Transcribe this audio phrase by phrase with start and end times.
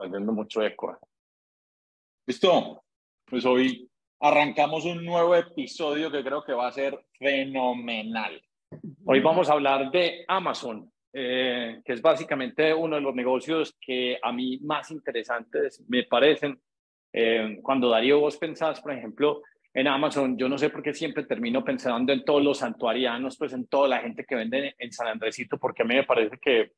[0.00, 0.98] haciendo mucho eco.
[2.26, 2.82] Listo.
[3.30, 3.88] Pues hoy
[4.18, 8.42] arrancamos un nuevo episodio que creo que va a ser fenomenal.
[9.04, 14.18] Hoy vamos a hablar de Amazon, eh, que es básicamente uno de los negocios que
[14.20, 16.60] a mí más interesantes me parecen.
[17.12, 19.42] Eh, cuando Darío, vos pensás, por ejemplo,
[19.72, 23.52] en Amazon, yo no sé por qué siempre termino pensando en todos los santuarianos, pues
[23.52, 26.72] en toda la gente que vende en San Andresito, porque a mí me parece que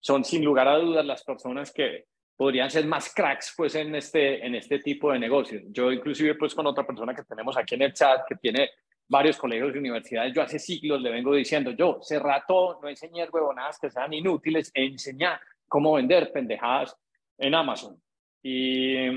[0.00, 2.04] son sin lugar a dudas las personas que
[2.36, 5.62] podrían ser más cracks pues en este, en este tipo de negocios.
[5.68, 8.70] Yo inclusive pues con otra persona que tenemos aquí en el chat que tiene
[9.06, 13.28] varios colegios de universidades, yo hace siglos le vengo diciendo, yo sé rato, no enseñé
[13.28, 16.96] huevonadas que sean inútiles, enseñar cómo vender pendejadas
[17.38, 18.00] en Amazon.
[18.42, 19.08] Y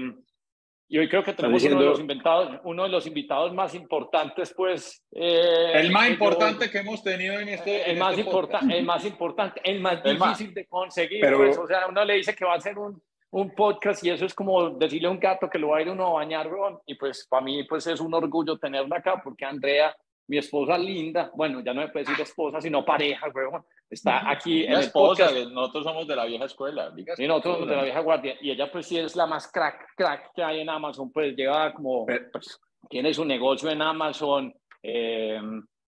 [0.89, 4.53] y hoy creo que tenemos uno, de los inventados, uno de los invitados más importantes,
[4.55, 5.03] pues...
[5.11, 7.91] Eh, el más importante que hemos tenido en este...
[7.91, 11.19] El, más, este importante, el más importante, el más difícil de conseguir.
[11.19, 14.09] Pero, pues, o sea, uno le dice que va a hacer un, un podcast y
[14.09, 16.49] eso es como decirle a un gato que lo va a ir uno a bañar,
[16.85, 19.95] y pues para mí pues es un orgullo tenerla acá porque Andrea
[20.27, 24.65] mi esposa linda, bueno, ya no me puede decir esposa, sino pareja, weón, está aquí
[24.65, 28.35] en esposa, nosotros somos de la vieja escuela, sí, nosotros somos de la vieja guardia,
[28.41, 31.73] y ella pues sí es la más crack, crack que hay en Amazon, pues lleva
[31.73, 32.59] como, pues,
[32.89, 35.39] tiene su negocio en Amazon, eh,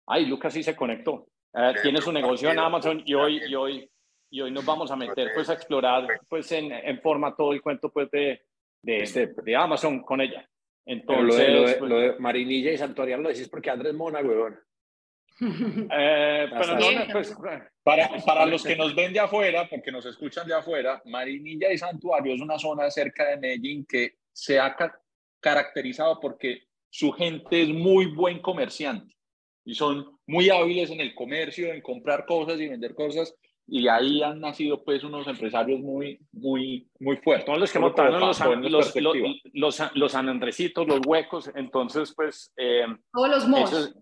[0.07, 3.91] ay, Lucas sí se conectó, eh, tiene su negocio en Amazon y hoy, y hoy,
[4.31, 7.63] y hoy nos vamos a meter pues a explorar pues en, en forma todo el
[7.63, 8.43] cuento pues de,
[8.83, 10.49] de, este, de Amazon con ella.
[10.85, 14.59] Entonces, pues lo de, Marinilla y Santorial lo decís porque Andrés Mona, weón.
[15.41, 16.49] Eh,
[17.13, 17.33] pues,
[17.85, 21.79] para, para los que nos ven de afuera, porque nos escuchan de afuera, Marinilla y
[21.79, 24.77] Santuario es una zona cerca de Medellín que se ha
[25.39, 29.15] caracterizado porque su gente es muy buen comerciante
[29.65, 33.33] y son muy hábiles en el comercio, en comprar cosas y vender cosas
[33.71, 37.45] y ahí han nacido pues unos empresarios muy, muy, muy fuertes.
[37.45, 38.95] Todos los que montaron los, los,
[39.53, 42.51] los, los, Andresitos, los huecos, entonces pues...
[42.57, 43.95] Eh, todos los mos.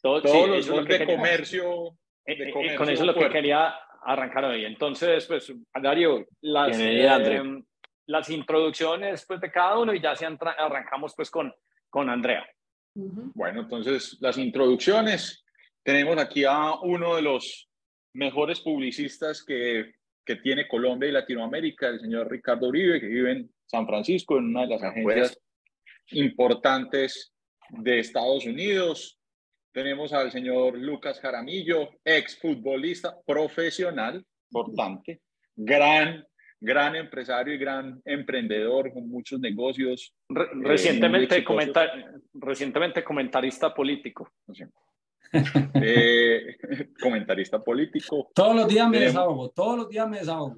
[0.00, 1.88] todos los de, comercio,
[2.24, 3.74] eh, eh, con eso es lo que quería
[4.04, 4.64] arrancar hoy.
[4.64, 5.52] Entonces, pues,
[5.82, 6.78] Dario, las,
[8.06, 11.52] las introducciones pues, de cada uno y ya se arrancamos pues con,
[11.88, 12.46] con Andrea.
[12.94, 15.44] Bueno, entonces las introducciones.
[15.82, 17.69] Tenemos aquí a uno de los
[18.12, 19.94] mejores publicistas que,
[20.24, 24.46] que tiene Colombia y Latinoamérica, el señor Ricardo Uribe, que vive en San Francisco, en
[24.46, 25.38] una de las agencias
[26.12, 27.32] importantes
[27.68, 29.18] de Estados Unidos.
[29.72, 35.20] Tenemos al señor Lucas Jaramillo, exfutbolista profesional, importante,
[35.54, 36.26] gran,
[36.60, 40.12] gran empresario y gran emprendedor con muchos negocios.
[40.28, 41.44] Eh, recientemente,
[42.34, 44.32] recientemente comentarista político.
[45.32, 46.56] Eh,
[47.00, 48.30] comentarista político.
[48.34, 50.56] Todos los días me desahogo, todos los días me desahogo.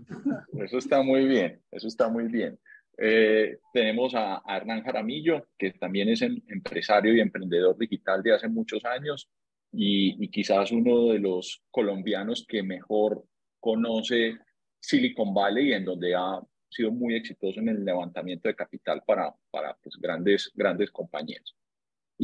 [0.58, 2.58] Eso está muy bien, eso está muy bien.
[2.98, 8.48] Eh, tenemos a, Hernán Jaramillo, que también es un empresario y emprendedor digital de hace
[8.48, 9.28] muchos años
[9.72, 13.24] y, y quizás uno de los colombianos que mejor
[13.60, 14.38] conoce
[14.80, 19.32] Silicon Valley y en donde ha sido muy exitoso en el levantamiento de capital para,
[19.50, 21.54] para pues, grandes, grandes compañías.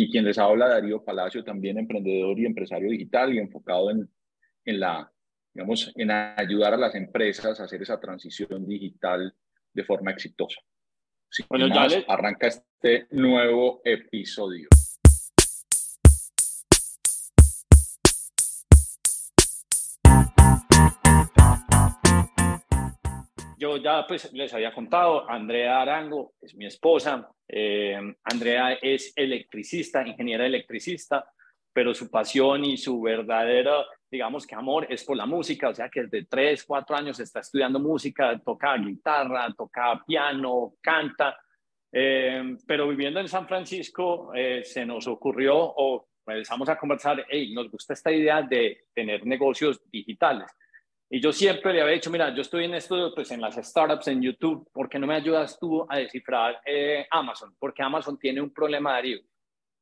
[0.01, 4.09] Y quien les habla, Darío Palacio, también emprendedor y empresario digital y enfocado en,
[4.65, 5.13] en la,
[5.53, 9.35] digamos, en ayudar a las empresas a hacer esa transición digital
[9.75, 10.61] de forma exitosa.
[11.49, 14.69] bueno, ya arranca este nuevo episodio.
[23.59, 30.07] Yo ya pues les había contado, Andrea Arango es mi esposa, eh, Andrea es electricista,
[30.07, 31.29] ingeniera electricista,
[31.73, 35.89] pero su pasión y su verdadero, digamos que amor es por la música, o sea
[35.89, 41.37] que desde tres, cuatro años está estudiando música, toca guitarra, toca piano, canta,
[41.91, 47.53] eh, pero viviendo en San Francisco eh, se nos ocurrió o empezamos a conversar, hey,
[47.53, 50.47] nos gusta esta idea de tener negocios digitales.
[51.11, 54.09] Y yo siempre le había dicho, mira, yo estoy en esto, pues en las startups,
[54.09, 57.55] en YouTube, ¿por qué no me ayudas tú a descifrar eh, Amazon?
[57.59, 59.21] Porque Amazon tiene un problema, Darío,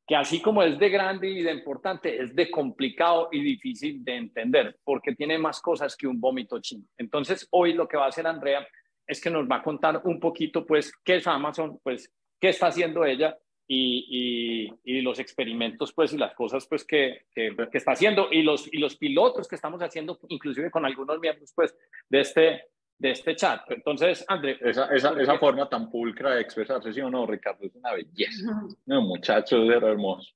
[0.07, 4.17] que así como es de grande y de importante, es de complicado y difícil de
[4.17, 6.85] entender, porque tiene más cosas que un vómito chino.
[6.97, 8.65] Entonces, hoy lo que va a hacer Andrea
[9.05, 12.09] es que nos va a contar un poquito, pues, qué es Amazon, pues,
[12.41, 13.37] qué está haciendo ella
[13.69, 18.73] y, y, los experimentos pues y las cosas pues que, que, está haciendo y los,
[18.73, 21.77] y los pilotos que estamos haciendo inclusive con algunos miembros pues
[22.09, 22.63] de este,
[22.99, 23.63] de este chat.
[23.71, 24.59] Entonces, André.
[24.61, 27.67] Esa, esa, esa forma tan pulcra de expresarse, ¿sí o no, Ricardo?
[27.67, 28.63] Es una belleza.
[28.87, 30.33] No, muchachos, era hermoso.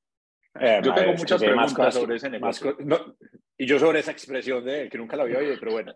[0.58, 2.76] Eh, yo tengo muchas preguntas sobre ese negocio.
[3.56, 5.94] y yo sobre esa expresión de él, que nunca la había oído, pero bueno.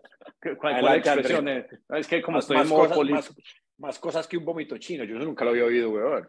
[0.57, 1.65] ¿Cuál, expresión es?
[1.89, 3.35] Es que como estoy en modo político.
[3.77, 5.03] más cosas que un vómito chino.
[5.03, 6.27] Yo eso nunca lo había oído, weón.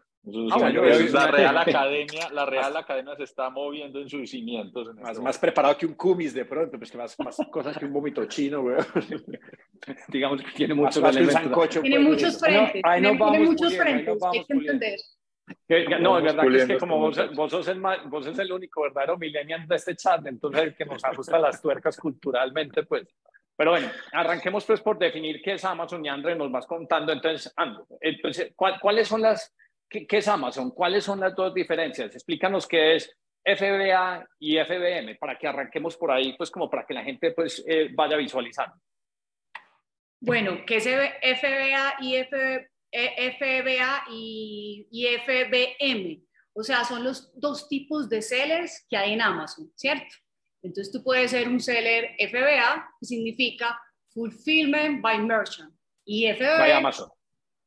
[0.50, 4.92] Ah, la Real Academia, la Real Academia se está moviendo en sus cimientos.
[4.96, 7.84] más, este más preparado que un kumis de pronto, pues que más, más cosas que
[7.84, 8.84] un vómito chino, weón.
[10.08, 12.82] Digamos que tiene muchos más sancocho, Tiene pues, muchos frentes.
[12.82, 16.00] No, tiene, tiene muchos frentes, hay que entender.
[16.00, 18.82] no, es verdad que es que como vos, vos, sos el, vos sos el único
[18.82, 23.06] verdadero millennial de este chat, entonces el que nos ajusta las tuercas culturalmente, pues
[23.56, 27.10] pero bueno, arranquemos pues por definir qué es Amazon y André nos vas contando.
[27.10, 27.54] Entonces,
[28.02, 29.54] entonces ¿cuáles son las,
[29.88, 30.70] qué, es Amazon?
[30.70, 32.14] ¿Cuáles son las dos diferencias?
[32.14, 36.94] Explícanos qué es FBA y FBM para que arranquemos por ahí, pues como para que
[36.94, 38.76] la gente pues eh, vaya visualizando.
[40.20, 46.26] Bueno, ¿qué es FBA y, FBA y, y FBM?
[46.54, 50.16] O sea, son los dos tipos de sellers que hay en Amazon, ¿cierto?
[50.62, 53.78] Entonces tú puedes ser un seller FBA, que significa
[54.08, 55.72] Fulfillment by Merchant.
[56.04, 56.58] Y FBA.
[56.58, 57.10] By Amazon.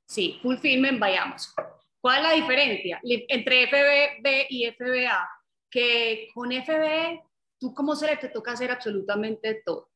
[0.07, 1.53] Sí, Fulfillment by Amazon.
[2.01, 5.29] ¿Cuál es la diferencia entre FBB y FBA?
[5.69, 7.21] Que con FBA,
[7.59, 9.91] tú como seller te toca hacer absolutamente todo.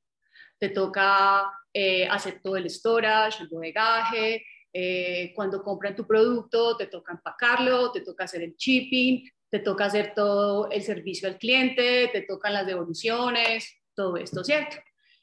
[0.60, 6.88] Te toca eh, hacer todo el storage, el bodegaje, eh, cuando compran tu producto, te
[6.88, 12.10] toca empacarlo, te toca hacer el shipping, te toca hacer todo el servicio al cliente,
[12.12, 14.78] te tocan las devoluciones, todo esto, ¿cierto?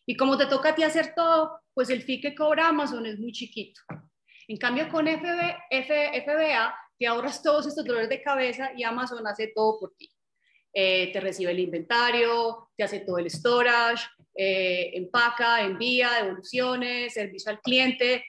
[0.07, 3.19] Y como te toca a ti hacer todo, pues el fee que cobra Amazon es
[3.19, 3.81] muy chiquito.
[4.51, 9.53] En cambio, con FB, FBA te ahorras todos estos dolores de cabeza y Amazon hace
[9.55, 10.11] todo por ti.
[10.75, 17.53] Eh, te recibe el inventario, te hace todo el storage, eh, empaca, envía, devoluciones, servicio
[17.53, 18.25] al cliente,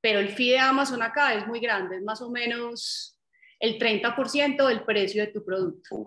[0.00, 3.20] pero el fee de Amazon acá es muy grande, es más o menos
[3.60, 6.06] el 30% del precio de tu producto.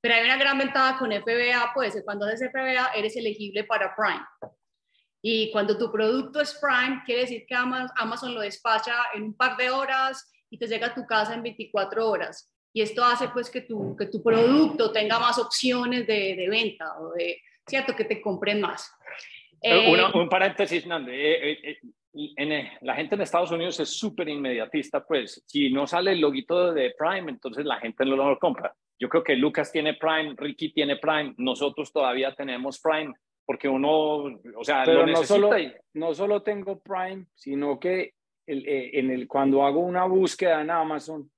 [0.00, 4.26] Pero hay una gran ventaja con FBA, pues cuando haces FBA eres elegible para Prime.
[5.26, 9.56] Y cuando tu producto es Prime, quiere decir que Amazon lo despacha en un par
[9.56, 12.52] de horas y te llega a tu casa en 24 horas.
[12.74, 16.98] Y esto hace pues que tu, que tu producto tenga más opciones de, de venta
[16.98, 17.96] o de, ¿cierto?
[17.96, 18.92] Que te compren más.
[19.62, 21.10] Eh, un paréntesis, Nando.
[21.10, 21.78] Eh, eh,
[22.12, 26.74] en, la gente en Estados Unidos es súper inmediatista, pues si no sale el loguito
[26.74, 28.74] de Prime, entonces la gente no lo compra.
[28.98, 33.14] Yo creo que Lucas tiene Prime, Ricky tiene Prime, nosotros todavía tenemos Prime,
[33.44, 33.90] porque uno,
[34.56, 35.50] o sea, Pero no solo,
[35.94, 38.14] no solo tengo Prime, sino que
[38.46, 41.30] el, eh, en el, cuando hago una búsqueda en Amazon,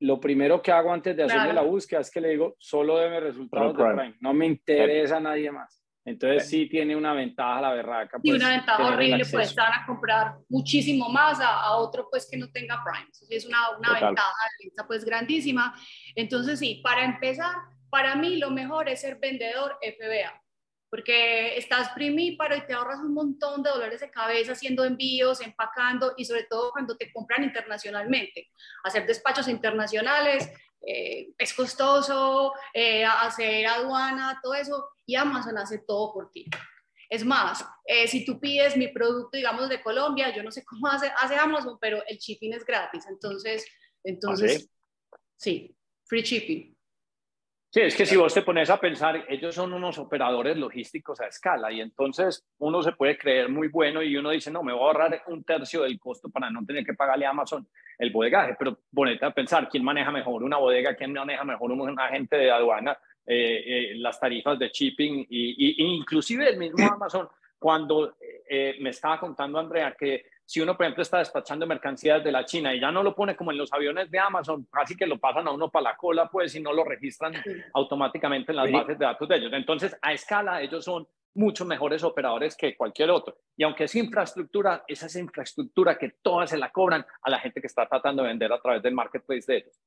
[0.00, 3.20] lo primero que hago antes de hacerle la búsqueda es que le digo, solo debe
[3.20, 5.80] resultados de Prime, no me interesa a nadie más.
[6.02, 8.18] Entonces sí tiene una ventaja la berraca.
[8.22, 12.38] y pues, una ventaja horrible, pues van a comprar muchísimo más a, otro pues que
[12.38, 13.10] no tenga Prime.
[13.28, 15.74] es una, una ventaja pues grandísima.
[16.16, 17.54] Entonces sí, para empezar,
[17.90, 20.39] para mí lo mejor es ser vendedor FBA,
[20.90, 26.14] porque estás primíparo y te ahorras un montón de dolores de cabeza haciendo envíos, empacando
[26.16, 28.50] y sobre todo cuando te compran internacionalmente.
[28.82, 30.50] Hacer despachos internacionales
[30.82, 36.46] eh, es costoso, eh, hacer aduana, todo eso y Amazon hace todo por ti.
[37.08, 40.86] Es más, eh, si tú pides mi producto, digamos, de Colombia, yo no sé cómo
[40.88, 43.04] hace, hace Amazon, pero el shipping es gratis.
[43.08, 43.64] Entonces,
[44.04, 44.68] entonces
[45.12, 45.76] ¿Ah, sí?
[46.04, 46.76] free shipping.
[47.72, 51.28] Sí, es que si vos te pones a pensar, ellos son unos operadores logísticos a
[51.28, 54.82] escala y entonces uno se puede creer muy bueno y uno dice, no, me voy
[54.82, 58.56] a ahorrar un tercio del costo para no tener que pagarle a Amazon el bodegaje,
[58.58, 60.96] pero ponete a pensar, ¿quién maneja mejor una bodega?
[60.96, 62.98] ¿Quién maneja mejor un agente de aduana?
[63.24, 68.16] Eh, eh, las tarifas de shipping y, inclusive el mismo Amazon, cuando
[68.48, 72.44] eh, me estaba contando Andrea que si uno, por ejemplo, está despachando mercancías de la
[72.44, 75.16] China y ya no lo pone como en los aviones de Amazon, casi que lo
[75.16, 77.34] pasan a uno para la cola, pues, y no lo registran
[77.72, 79.52] automáticamente en las bases de datos de ellos.
[79.52, 83.38] Entonces, a escala, ellos son mucho mejores operadores que cualquier otro.
[83.56, 87.60] Y aunque es infraestructura, esa es infraestructura que todas se la cobran a la gente
[87.60, 89.80] que está tratando de vender a través del marketplace de ellos.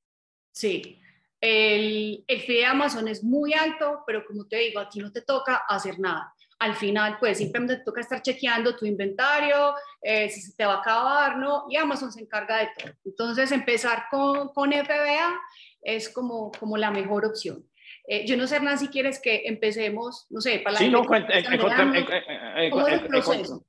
[0.49, 0.97] Sí,
[1.41, 5.23] el, el fee de Amazon es muy alto, pero como te digo, aquí no te
[5.23, 6.33] toca hacer nada.
[6.59, 10.75] Al final, pues simplemente te toca estar chequeando tu inventario, eh, si se te va
[10.75, 11.65] a acabar, ¿no?
[11.69, 12.93] Y Amazon se encarga de todo.
[13.05, 15.39] Entonces, empezar con, con FBA
[15.81, 17.65] es como, como la mejor opción.
[18.07, 21.03] Eh, yo no sé, Hernán, si quieres que empecemos, no sé, para la Sí, no,
[21.03, 23.65] ¿Cómo es el proceso?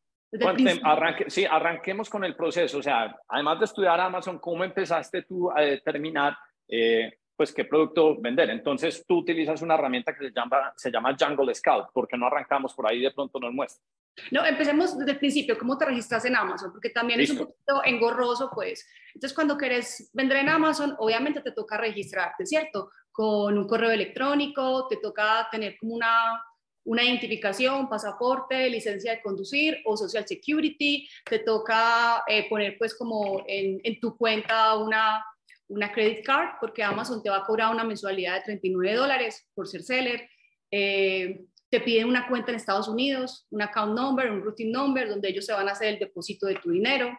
[0.83, 2.79] Arranque, sí, arranquemos con el proceso.
[2.79, 6.37] O sea, además de estudiar Amazon, ¿cómo empezaste tú a determinar
[6.69, 8.51] eh, pues qué producto vender.
[8.51, 12.75] Entonces tú utilizas una herramienta que se llama, se llama Jungle Scout, porque no arrancamos
[12.75, 13.85] por ahí de pronto nos muestra.
[14.31, 16.71] No, empecemos desde el principio, ¿cómo te registras en Amazon?
[16.71, 18.89] Porque también es un poquito engorroso, pues.
[19.13, 22.91] Entonces, cuando quieres vender en Amazon, obviamente te toca registrarte, ¿cierto?
[23.11, 26.41] Con un correo electrónico, te toca tener como una,
[26.85, 33.43] una identificación, pasaporte, licencia de conducir o social security, te toca eh, poner pues como
[33.47, 35.25] en, en, tu cuenta una,
[35.69, 39.67] una credit card porque Amazon te va a cobrar una mensualidad de 39 dólares por
[39.67, 40.29] ser seller.
[40.71, 45.29] Eh, te piden una cuenta en Estados Unidos, un account number, un routine number, donde
[45.29, 47.11] ellos se van a hacer el depósito de tu dinero,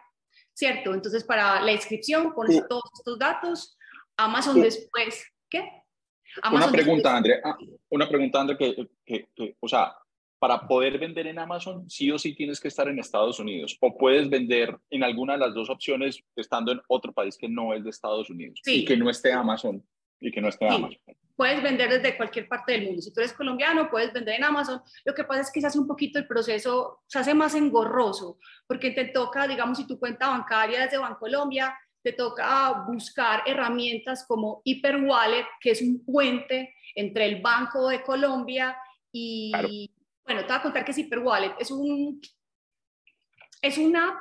[0.54, 0.94] ¿cierto?
[0.94, 3.76] Entonces, para la inscripción pones todos estos datos.
[4.16, 5.68] Amazon después, ¿qué?
[6.52, 7.56] una pregunta, Andrea, ah,
[7.90, 9.94] una pregunta, Andrea, que, que, o sea,
[10.38, 13.96] para poder vender en Amazon, sí o sí tienes que estar en Estados Unidos, o
[13.96, 17.84] puedes vender en alguna de las dos opciones estando en otro país que no es
[17.84, 19.82] de Estados Unidos y que no esté Amazon
[20.20, 20.98] y que no esté Amazon.
[21.36, 23.02] Puedes vender desde cualquier parte del mundo.
[23.02, 24.80] Si tú eres colombiano, puedes vender en Amazon.
[25.04, 28.38] Lo que pasa es que se hace un poquito el proceso, se hace más engorroso,
[28.66, 34.24] porque te toca, digamos, si tu cuenta bancaria es de Bancolombia, te toca buscar herramientas
[34.26, 38.76] como Hyperwallet, que es un puente entre el Banco de Colombia
[39.12, 39.90] y,
[40.26, 41.54] bueno, te voy a contar que es Hyperwallet.
[41.60, 42.20] Es, un,
[43.62, 44.20] es una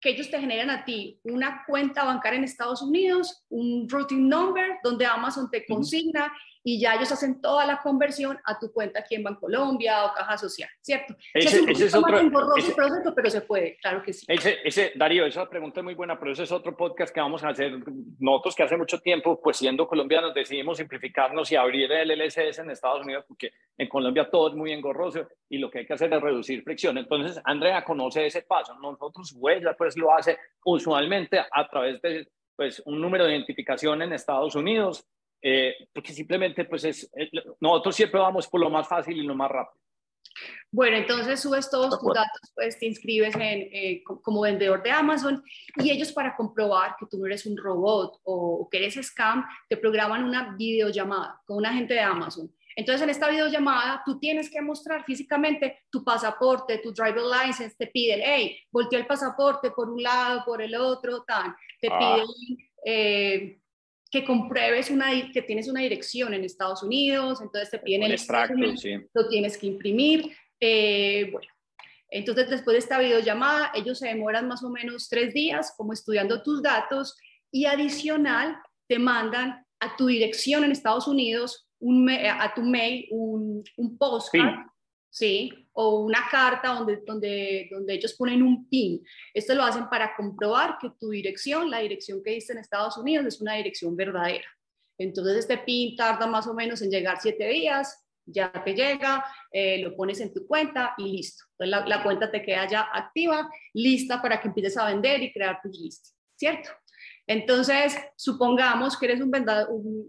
[0.00, 4.78] que ellos te generan a ti una cuenta bancaria en Estados Unidos, un routing number
[4.82, 6.32] donde Amazon te consigna
[6.64, 10.38] y ya ellos hacen toda la conversión a tu cuenta aquí en Bancolombia o Caja
[10.38, 11.14] Social, ¿cierto?
[11.34, 12.18] Ese, es, ese es otro
[12.56, 14.24] ese, proceso, pero se puede, claro que sí.
[14.28, 17.42] Ese, ese, Darío, esa pregunta es muy buena, pero ese es otro podcast que vamos
[17.42, 17.72] a hacer.
[18.18, 22.70] Nosotros que hace mucho tiempo, pues siendo colombianos, decidimos simplificarnos y abrir el LLCS en
[22.70, 26.12] Estados Unidos, porque en Colombia todo es muy engorroso y lo que hay que hacer
[26.12, 26.96] es reducir fricción.
[26.98, 28.74] Entonces, Andrea conoce ese paso.
[28.78, 34.12] Nosotros, Huella, pues lo hace usualmente a través de pues, un número de identificación en
[34.12, 35.04] Estados Unidos
[35.42, 37.30] eh, porque simplemente pues es, eh,
[37.60, 39.82] nosotros siempre vamos por lo más fácil y lo más rápido.
[40.70, 45.42] Bueno, entonces subes todos tus datos, pues te inscribes en, eh, como vendedor de Amazon
[45.76, 49.76] y ellos para comprobar que tú no eres un robot o, que eres scam, te
[49.76, 52.50] programan una videollamada con un agente de Amazon.
[52.74, 57.88] Entonces, en esta videollamada, tú tienes que mostrar físicamente tu pasaporte, tu driver license, te
[57.88, 61.54] piden, hey, voltea el pasaporte por un lado, por el otro, tan.
[61.78, 61.98] Te ah.
[61.98, 63.61] piden
[64.12, 68.54] que compruebes una, que tienes una dirección en Estados Unidos, entonces te piden el, extracto,
[69.14, 70.30] lo tienes que imprimir.
[70.60, 71.50] Eh, bueno,
[72.10, 76.42] entonces después de esta videollamada, ellos se demoran más o menos tres días como estudiando
[76.42, 77.16] tus datos
[77.50, 83.64] y adicional te mandan a tu dirección en Estados Unidos, un, a tu mail, un,
[83.78, 84.71] un postcard ¿sí?
[85.74, 89.04] O una carta donde, donde, donde ellos ponen un PIN.
[89.34, 93.26] Esto lo hacen para comprobar que tu dirección, la dirección que diste en Estados Unidos,
[93.26, 94.46] es una dirección verdadera.
[94.98, 99.78] Entonces, este PIN tarda más o menos en llegar siete días, ya te llega, eh,
[99.78, 101.44] lo pones en tu cuenta y listo.
[101.58, 105.60] Entonces, la, cuenta te queda ya activa, lista para que empieces a vender y crear
[105.62, 106.70] tus listas, ¿cierto?
[107.26, 109.32] Entonces, supongamos que eres un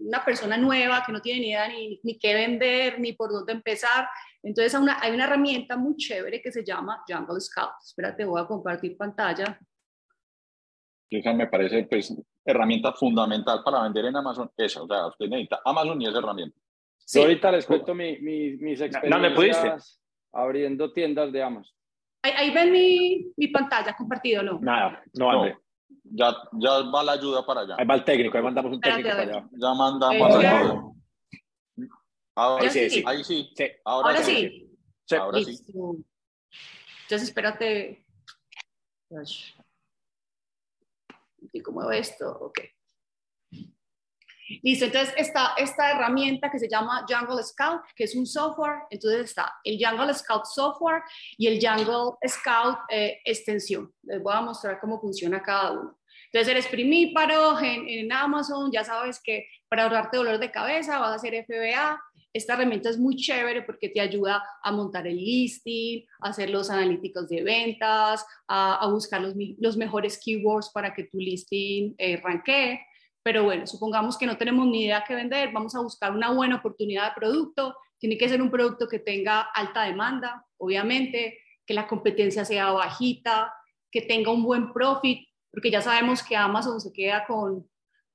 [0.01, 3.53] una persona nueva que no tiene ni idea ni, ni qué vender, ni por dónde
[3.53, 4.07] empezar.
[4.43, 7.71] Entonces hay una herramienta muy chévere que se llama Jungle Scout.
[7.81, 9.57] Espérate, voy a compartir pantalla.
[11.09, 14.51] Esa me parece pues herramienta fundamental para vender en Amazon.
[14.57, 16.59] Esa, o sea, usted necesita Amazon y esa herramienta.
[16.97, 17.19] Sí.
[17.19, 19.73] Yo ahorita les cuento mi, mis experiencias no, me pudiste.
[20.33, 21.73] abriendo tiendas de Amazon.
[22.23, 24.59] Ahí, ven mi, mi, pantalla compartido, ¿no?
[24.62, 25.57] Nada, no, no.
[26.05, 27.75] Ya, ya va la ayuda para allá.
[27.77, 29.50] Ahí va el técnico, ahí mandamos un técnico para allá.
[29.51, 30.82] Ya mandamos ayuda.
[32.35, 33.03] Ahora sí, sí.
[33.05, 33.53] Ahí sí.
[33.85, 34.69] Ahora, sí.
[35.11, 35.63] Ahora sí.
[37.03, 38.05] Entonces, espérate.
[41.51, 42.29] ¿Y cómo veo esto?
[42.41, 42.59] Ok.
[44.61, 48.83] Listo, entonces está esta herramienta que se llama Jungle Scout, que es un software.
[48.89, 51.01] Entonces está el Jungle Scout software
[51.37, 53.93] y el Jungle Scout eh, extensión.
[54.03, 55.99] Les voy a mostrar cómo funciona cada uno.
[56.25, 61.11] Entonces eres primíparo en, en Amazon, ya sabes que para ahorrarte dolor de cabeza vas
[61.11, 62.01] a hacer FBA,
[62.33, 66.69] esta herramienta es muy chévere porque te ayuda a montar el listing, a hacer los
[66.71, 72.79] analíticos de ventas, a, buscar los, los, mejores keywords para que tu listing eh, ranquee.
[73.21, 76.57] Pero bueno, supongamos que no tenemos ni idea qué vender, vamos a buscar una buena
[76.57, 77.75] oportunidad de producto.
[77.99, 83.53] Tiene que ser un producto que tenga alta demanda, obviamente, que la competencia sea bajita,
[83.91, 87.69] que tenga un buen profit, porque ya sabemos que Amazon se queda con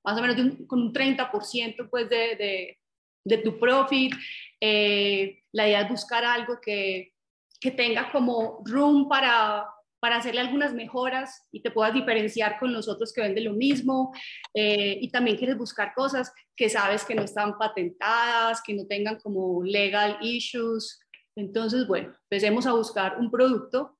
[0.04, 2.78] más o menos con un 30% pues de
[3.24, 4.14] tu profit.
[4.60, 7.12] Eh, la idea es buscar algo que,
[7.60, 9.66] que tenga como room para,
[10.00, 14.12] para hacerle algunas mejoras y te puedas diferenciar con los otros que venden lo mismo.
[14.54, 19.18] Eh, y también quieres buscar cosas que sabes que no están patentadas, que no tengan
[19.18, 21.00] como legal issues.
[21.36, 23.98] Entonces, bueno, empecemos a buscar un producto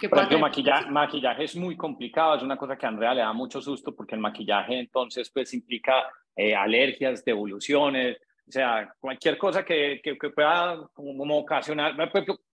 [0.00, 3.20] que Por ejemplo, maquillaje, maquillaje es muy complicado, es una cosa que a Andrea le
[3.20, 5.92] da mucho susto porque el maquillaje entonces pues implica
[6.34, 8.16] eh, alergias, devoluciones,
[8.50, 11.94] O sea, cualquier cosa que, que, pueda como, ocasionar,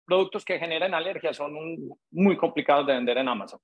[0.05, 1.55] productos que generan alergia son
[2.11, 3.59] muy complicados de vender en Amazon.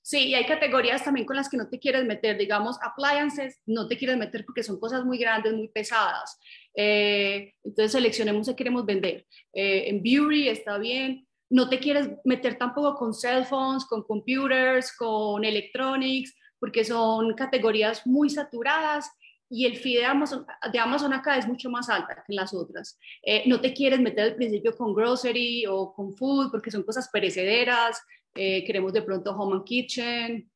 [0.00, 3.88] Sí, y hay categorías también con las que no te quieres meter, digamos, appliances, no
[3.88, 6.38] te quieres meter porque son cosas muy grandes, muy pesadas.
[6.74, 9.26] Eh, entonces seleccionemos qué queremos vender.
[9.52, 11.26] Eh, en beauty está bien.
[11.50, 18.06] No te quieres meter tampoco con cell phones, con computers, con electronics, porque son categorías
[18.06, 19.10] muy saturadas
[19.48, 22.52] y el fee de Amazon, de Amazon acá es mucho más alta que en las
[22.52, 22.98] otras.
[23.22, 27.08] Eh, no te quieres meter al principio con grocery o con food porque son cosas
[27.08, 28.02] perecederas.
[28.34, 30.50] Eh, queremos de pronto home and kitchen,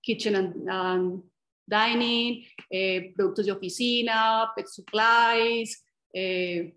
[0.00, 0.34] kitchen
[0.68, 1.22] and,
[1.68, 6.76] dining, eh, productos de oficina, pet supplies, eh,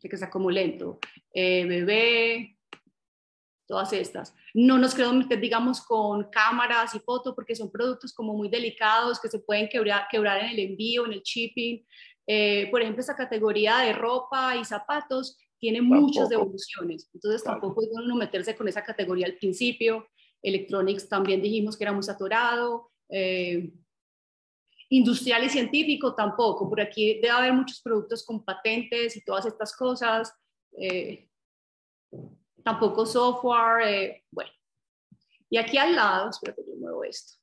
[0.00, 0.98] que está como lento,
[1.32, 2.56] bebé,
[3.72, 4.34] todas estas.
[4.52, 9.18] No nos queremos meter, digamos, con cámaras y fotos porque son productos como muy delicados
[9.18, 11.82] que se pueden quebrar, quebrar en el envío, en el shipping.
[12.26, 17.88] Eh, por ejemplo, esta categoría de ropa y zapatos tiene muchas devoluciones, entonces tampoco es
[17.90, 20.06] bueno meterse con esa categoría al principio.
[20.42, 22.90] Electronics también dijimos que era muy saturado.
[23.08, 23.72] Eh,
[24.90, 29.74] industrial y científico tampoco, por aquí debe haber muchos productos con patentes y todas estas
[29.74, 30.30] cosas.
[30.78, 31.26] Eh,
[32.62, 34.50] tampoco software, eh, bueno.
[35.50, 37.34] Y aquí al lado, espero que yo muevo esto.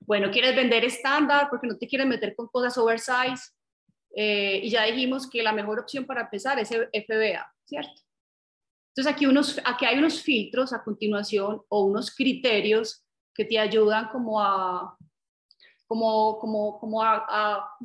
[0.00, 3.52] Bueno, quieres vender estándar porque no te quieres meter con cosas oversize.
[4.16, 8.02] Eh, y ya dijimos que la mejor opción para empezar es FBA, ¿cierto?
[8.88, 14.08] Entonces aquí, unos, aquí hay unos filtros a continuación o unos criterios que te ayudan
[14.08, 14.96] como a,
[15.86, 17.78] como, como, como a, a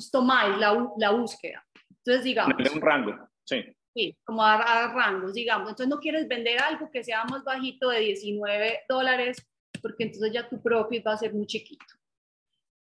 [0.57, 1.63] la, la búsqueda.
[1.89, 2.55] Entonces, digamos...
[2.73, 3.63] un rango, sí.
[3.93, 5.69] Sí, como a, rangos, digamos.
[5.69, 9.45] Entonces no quieres vender algo que sea más bajito de 19 dólares,
[9.81, 11.85] porque entonces ya tu profit va a ser muy chiquito.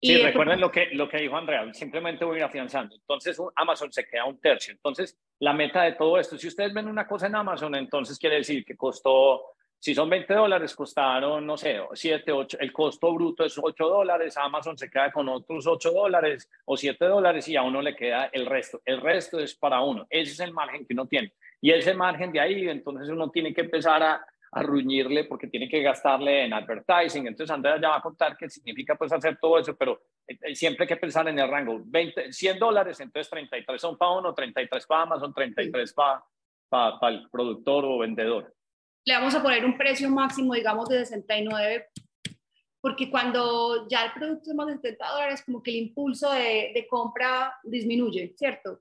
[0.02, 2.94] Sí, recuerden lo que, lo que dijo Andrea, simplemente voy a ir afianzando.
[2.94, 4.72] Entonces Amazon se queda un tercio.
[4.72, 8.36] Entonces la meta de todo esto, si ustedes ven una cosa en Amazon, entonces quiere
[8.36, 9.42] decir que costó
[9.80, 14.36] si son 20 dólares, costaron, no sé, 7, 8, el costo bruto es 8 dólares,
[14.36, 18.28] Amazon se queda con otros 8 dólares o 7 dólares y a uno le queda
[18.30, 18.82] el resto.
[18.84, 20.06] El resto es para uno.
[20.10, 21.32] Ese es el margen que uno tiene.
[21.62, 25.66] Y ese margen de ahí, entonces uno tiene que empezar a, a ruñirle porque tiene
[25.66, 27.26] que gastarle en advertising.
[27.28, 30.54] Entonces Andrea ya va a contar qué significa pues hacer todo eso, pero eh, eh,
[30.54, 31.80] siempre hay que pensar en el rango.
[31.86, 36.22] 20, 100 dólares, entonces 33 son para uno, 33 para Amazon, 33 para,
[36.68, 38.59] para, para el productor o vendedor
[39.04, 41.86] le vamos a poner un precio máximo, digamos, de 69,
[42.80, 46.72] porque cuando ya el producto es más de 70 dólares, como que el impulso de,
[46.74, 48.80] de compra disminuye, ¿cierto?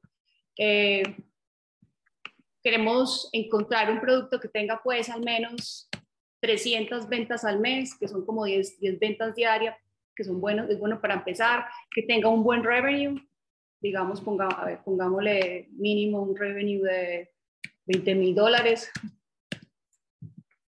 [0.57, 1.03] Eh,
[2.63, 5.89] queremos encontrar un producto que tenga pues al menos
[6.41, 9.75] 300 ventas al mes, que son como 10, 10 ventas diarias,
[10.15, 13.21] que son buenos, es bueno para empezar, que tenga un buen revenue,
[13.81, 17.31] digamos, ponga, a ver, pongámosle mínimo un revenue de
[17.85, 18.91] 20 mil dólares,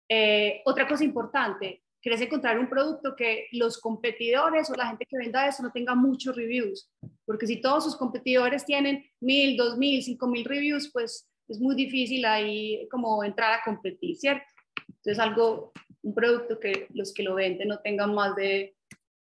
[0.09, 5.18] eh, otra cosa importante, querés encontrar un producto que los competidores o la gente que
[5.18, 6.90] venda eso no tenga muchos reviews,
[7.27, 11.75] porque si todos sus competidores tienen mil, dos mil, cinco mil reviews, pues es muy
[11.75, 14.47] difícil ahí como entrar a competir, ¿cierto?
[14.88, 18.77] Entonces algo, un producto que los que lo venden no tengan más de,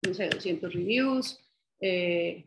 [0.07, 1.39] no sé, 200 reviews.
[1.81, 2.47] Eh,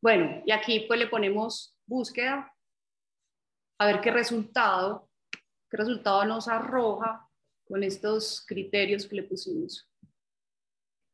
[0.00, 2.52] bueno, y aquí pues le ponemos búsqueda,
[3.78, 5.08] a ver qué resultado
[5.72, 7.26] qué resultado nos arroja
[7.64, 9.88] con estos criterios que le pusimos.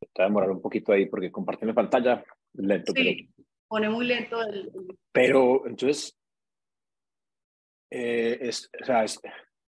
[0.00, 2.92] Te va a demorar un poquito ahí porque compartir la pantalla es lento.
[2.92, 3.30] Sí,
[3.68, 4.42] pone muy lento.
[4.42, 4.72] El...
[5.12, 6.18] Pero entonces,
[7.88, 9.04] eh, es, o sea,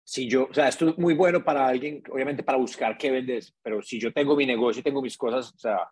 [0.03, 3.55] si yo, o sea, esto es muy bueno para alguien, obviamente para buscar qué vendes,
[3.63, 5.91] pero si yo tengo mi negocio y tengo mis cosas, o sea,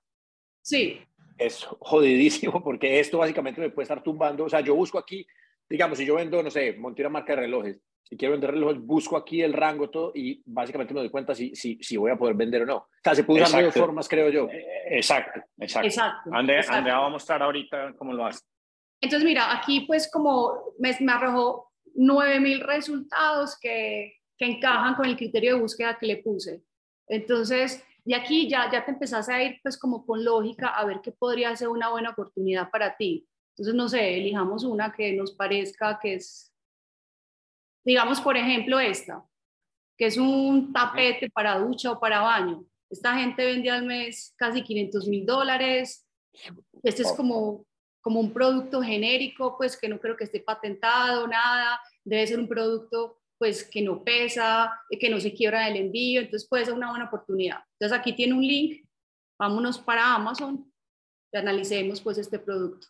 [0.62, 0.98] sí.
[1.36, 5.26] es jodidísimo porque esto básicamente me puede estar tumbando, o sea, yo busco aquí,
[5.68, 8.80] digamos, si yo vendo, no sé, monté una marca de relojes, si quiero vender relojes,
[8.80, 12.16] busco aquí el rango todo y básicamente me doy cuenta si, si, si voy a
[12.16, 12.76] poder vender o no.
[12.76, 14.48] O sea, se puede usar de dos formas, creo yo.
[14.48, 15.88] Eh, exacto, exacto.
[15.88, 16.64] exacto, Andrea,
[16.98, 18.40] va a mostrar ahorita cómo lo hace.
[19.02, 25.16] Entonces, mira, aquí pues como me, me arrojó 9000 resultados que, que encajan con el
[25.16, 26.62] criterio de búsqueda que le puse.
[27.08, 31.00] Entonces, y aquí ya, ya te empezás a ir pues como con lógica a ver
[31.02, 33.28] qué podría ser una buena oportunidad para ti.
[33.50, 36.54] Entonces, no sé, elijamos una que nos parezca que es
[37.84, 39.24] Digamos, por ejemplo, esta,
[39.96, 42.64] que es un tapete para ducha o para baño.
[42.90, 46.06] Esta gente vende al mes casi 500 mil dólares.
[46.82, 47.66] Este es como,
[48.00, 51.80] como un producto genérico, pues que no creo que esté patentado, nada.
[52.04, 56.48] Debe ser un producto pues que no pesa, que no se quiebra el envío, entonces
[56.48, 57.60] puede ser una buena oportunidad.
[57.74, 58.84] Entonces aquí tiene un link,
[59.38, 60.68] vámonos para Amazon
[61.36, 62.86] analicemos pues este producto.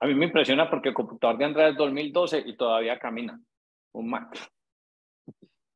[0.00, 3.40] A mí me impresiona porque el computador de Andrea es 2012 y todavía camina.
[3.92, 4.36] Un Mac.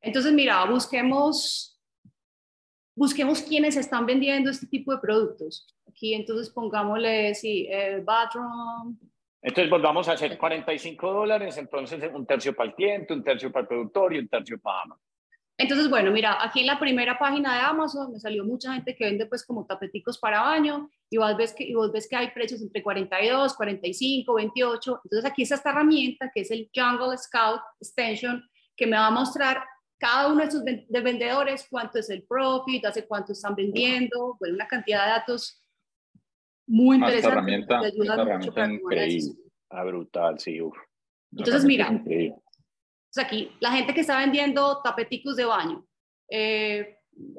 [0.01, 1.79] Entonces, mira, busquemos,
[2.95, 5.67] busquemos quiénes están vendiendo este tipo de productos.
[5.87, 8.97] Aquí entonces pongámosle, sí, el bathroom.
[9.41, 13.61] Entonces volvamos a hacer 45 dólares, entonces un tercio para el cliente, un tercio para
[13.63, 15.08] el productor y un tercio para Amazon.
[15.61, 19.03] Entonces, bueno, mira, aquí en la primera página de Amazon me salió mucha gente que
[19.03, 22.31] vende pues como tapeticos para baño y vos ves que, y vos ves que hay
[22.31, 25.01] precios entre 42, 45, 28.
[25.03, 28.41] Entonces aquí está esta herramienta que es el Jungle Scout Extension
[28.77, 29.61] que me va a mostrar
[29.97, 34.55] cada uno de sus de vendedores cuánto es el profit, hace cuánto están vendiendo, bueno,
[34.55, 35.61] una cantidad de datos
[36.67, 37.27] muy interesante.
[37.27, 39.33] Esta herramienta, esta herramienta increíble.
[39.69, 40.77] Ah, brutal, sí, uf.
[41.33, 42.01] Entonces, mira,
[43.11, 45.85] sea, aquí, la gente que está vendiendo tapeticos de baño,
[46.29, 46.97] eh,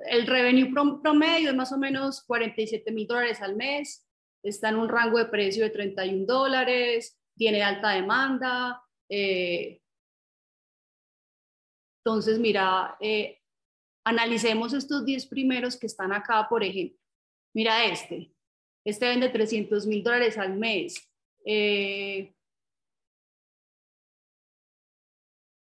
[0.08, 4.06] el revenue promedio es más o menos 47 mil dólares al mes,
[4.42, 8.82] está en un rango de precio de 31 dólares, tiene alta demanda.
[9.08, 9.80] Eh,
[12.04, 13.38] entonces, mira, eh,
[14.04, 16.98] analicemos estos 10 primeros que están acá, por ejemplo.
[17.54, 18.32] Mira este,
[18.84, 21.08] este vende 300 mil dólares al mes.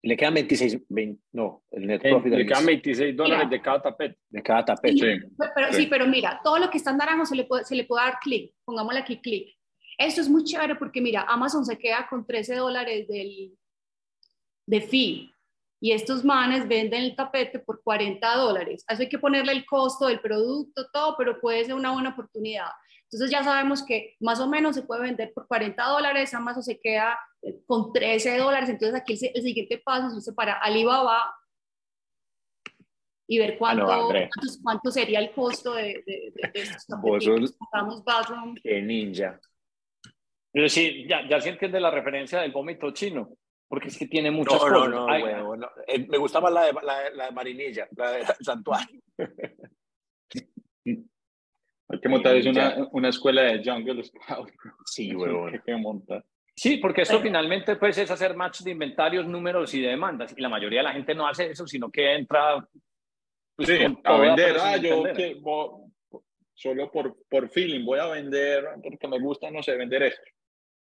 [0.04, 0.82] Le quedan 26,
[1.32, 2.34] no, el net profit.
[2.34, 4.20] le quedan 26 dólares de cada tapete.
[4.30, 4.98] De cada tapete.
[4.98, 5.88] Sí, pero, sí.
[5.90, 8.20] pero mira, todo lo que está en naranjo se le puede, se le puede dar
[8.20, 8.54] clic.
[8.66, 9.56] Pongámosle aquí clic.
[9.98, 13.58] Esto es muy chévere porque mira, Amazon se queda con 13 dólares del,
[14.68, 15.32] de fee
[15.80, 18.84] y estos manes venden el tapete por 40 dólares.
[18.88, 22.68] Eso hay que ponerle el costo del producto, todo, pero puede ser una buena oportunidad.
[23.14, 26.80] Entonces ya sabemos que más o menos se puede vender por 40 dólares, Amazon se
[26.80, 31.36] queda eh, con 13 dólares, entonces aquí el, siguiente paso es para Alibaba
[33.28, 33.88] y ver cuánto,
[34.64, 36.88] cuánto, sería el costo de, de, de, estos
[38.06, 38.56] bathroom.
[38.62, 39.40] Qué ninja.
[40.52, 44.32] Pero sí, ya, ya sí entiende la referencia del vómito chino, porque es que tiene
[44.32, 44.90] muchas cosas.
[44.90, 45.70] No, no, no.
[45.88, 49.02] Eh, me gustaba la de, la, la de Marinilla, la de Santuario.
[51.94, 54.50] Hay que montar es una, una, escuela de Jungle Scout.
[54.86, 55.62] Sí, huevón.
[55.64, 56.26] que montar.
[56.56, 60.34] Sí, porque esto finalmente pues, es hacer match de inventarios, números y demandas.
[60.36, 62.68] Y la mayoría de la gente no hace eso, sino que entra
[63.56, 63.70] pues,
[64.04, 64.58] a vender.
[64.60, 65.40] Ah, yo que,
[66.56, 70.24] solo por, por feeling voy a vender porque me gusta, no sé, vender esto.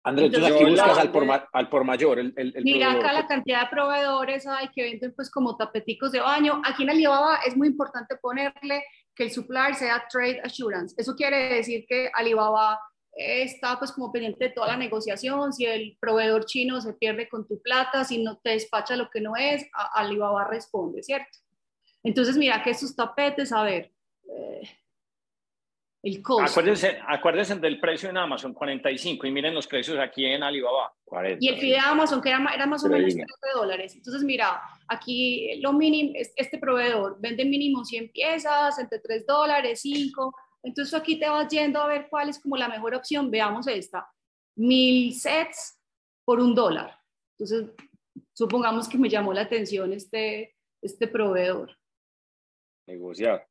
[0.06, 2.18] Andrés, tú aquí buscas al por, al por mayor.
[2.18, 6.20] El, el, Mira acá la cantidad de proveedores hay que venden pues como tapeticos de
[6.20, 6.60] baño.
[6.64, 10.94] Aquí en Alibaba es muy importante ponerle que el supplier sea trade assurance.
[10.98, 12.78] Eso quiere decir que Alibaba
[13.16, 17.46] está pues como pendiente de toda la negociación, si el proveedor chino se pierde con
[17.46, 21.38] tu plata, si no te despacha lo que no es, Alibaba responde, ¿cierto?
[22.02, 23.92] Entonces mira que estos tapetes, a ver,
[24.28, 24.62] eh,
[26.04, 26.60] el costo.
[26.60, 31.38] Acuérdense, acuérdense del precio en Amazon, 45, y miren los precios aquí en Alibaba, 40.
[31.40, 33.94] Y el fee de Amazon, que era, más o menos 30 dólares.
[33.96, 40.34] Entonces, mira, aquí lo mínimo, este proveedor vende mínimo 100 piezas, entre 3 dólares, 5.
[40.62, 43.30] Entonces, aquí te vas yendo a ver cuál es como la mejor opción.
[43.30, 44.06] Veamos esta.
[44.56, 45.80] Mil sets
[46.22, 47.00] por un dólar.
[47.38, 47.70] Entonces,
[48.34, 51.74] supongamos que me llamó la atención este, este proveedor.
[52.86, 53.48] Negociar.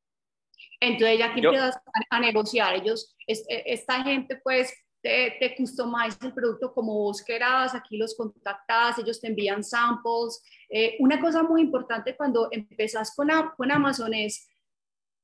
[0.83, 1.77] Entonces ya que empiezas
[2.09, 7.73] a, negociar, ellos, e, esta gente pues te, te customiza el producto como vos querás,
[7.73, 10.41] aquí los contactas, ellos te envían samples.
[10.69, 14.49] Eh, una cosa muy importante cuando empezás con, con Amazon es,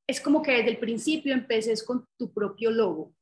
[0.08, 3.14] es como que desde el principio empeces con tu propio logo,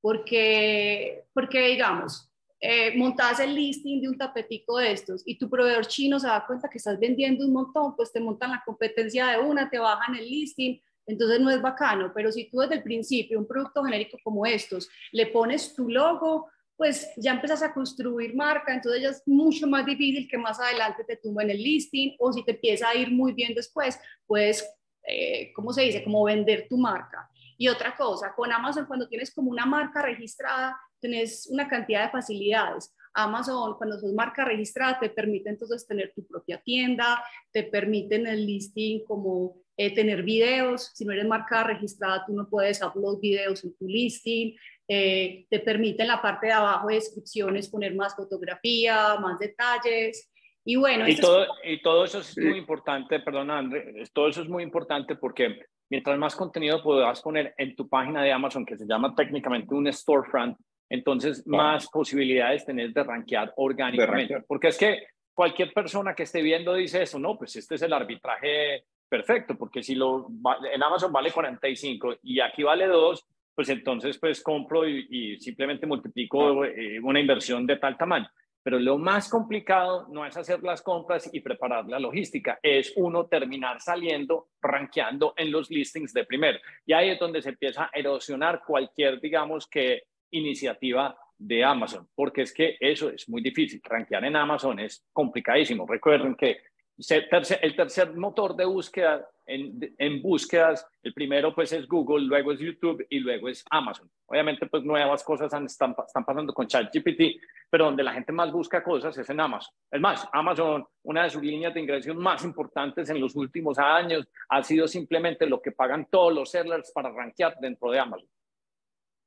[0.00, 5.86] porque, porque digamos, eh, montas el listing de un tapetico de estos y tu proveedor
[5.86, 9.38] chino se da cuenta que estás vendiendo un montón, pues te montan la competencia de
[9.38, 13.38] una, te bajan el listing, entonces no es bacano, pero si tú desde el principio,
[13.38, 18.72] un producto genérico como estos, le pones tu logo, pues ya empiezas a construir marca,
[18.72, 22.44] entonces ya es mucho más difícil que más adelante te tumben el listing o si
[22.44, 24.64] te empieza a ir muy bien después, puedes,
[25.02, 26.04] eh, ¿cómo se dice?
[26.04, 27.28] Como vender tu marca.
[27.56, 32.10] Y otra cosa, con Amazon cuando tienes como una marca registrada, tienes una cantidad de
[32.10, 32.94] facilidades.
[33.14, 38.46] Amazon, cuando sos marca registrada, te permite entonces tener tu propia tienda, te permiten el
[38.46, 40.90] listing como eh, tener videos.
[40.92, 44.56] Si no eres marca registrada, tú no puedes upload videos en tu listing.
[44.88, 50.32] Eh, te permite en la parte de abajo de descripciones poner más fotografía, más detalles.
[50.64, 54.48] Y bueno, y todo, y todo eso es muy importante, perdón André, todo eso es
[54.48, 58.84] muy importante porque mientras más contenido puedas poner en tu página de Amazon, que se
[58.84, 60.58] llama técnicamente un storefront,
[60.90, 64.42] entonces más posibilidades tenés de rankear orgánicamente.
[64.46, 67.92] Porque es que cualquier persona que esté viendo dice eso, no, pues este es el
[67.92, 70.28] arbitraje perfecto, porque si lo
[70.72, 76.64] en Amazon vale 45 y aquí vale 2, pues entonces pues compro y, simplemente multiplico
[76.64, 78.28] eh, una inversión de tal tamaño.
[78.62, 83.26] Pero lo más complicado no es hacer las compras y preparar la logística, es uno
[83.26, 86.58] terminar saliendo, rankeando en los listings de primero.
[86.84, 92.42] Y ahí es donde se empieza a erosionar cualquier, digamos que, iniciativa de Amazon, porque
[92.42, 93.80] es que eso es muy difícil.
[93.82, 95.86] Rankear en Amazon es complicadísimo.
[95.86, 96.58] Recuerden que
[96.98, 102.60] el tercer motor de búsqueda en, en, búsquedas, el primero pues es Google, luego es
[102.60, 104.10] YouTube y luego es Amazon.
[104.26, 108.82] Obviamente pues nuevas cosas están, están pasando con ChatGPT, pero donde la gente más busca
[108.82, 109.72] cosas es en Amazon.
[109.90, 114.26] Es más, Amazon, una de sus líneas de ingresos más importantes en los últimos años,
[114.48, 118.28] ha sido simplemente lo que pagan todos los sellers para rankear dentro de Amazon.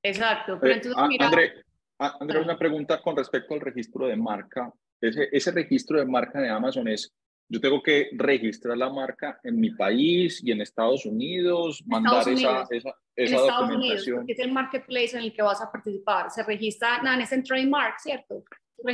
[0.04, 0.58] Exacto.
[0.60, 1.26] Pero entonces, eh, mira...
[1.28, 1.54] André,
[1.98, 4.72] André, una pregunta con respecto al registro de marca.
[5.00, 7.12] Ese, ese registro de marca de Amazon es
[7.52, 12.66] yo tengo que registrar la marca en mi país y en Estados Unidos, mandar esa,
[12.70, 14.20] esa, esa documentación.
[14.20, 16.32] Unidos, es el marketplace en el que vas a participar.
[16.32, 18.46] Se registra, no, es en trademark, ¿cierto?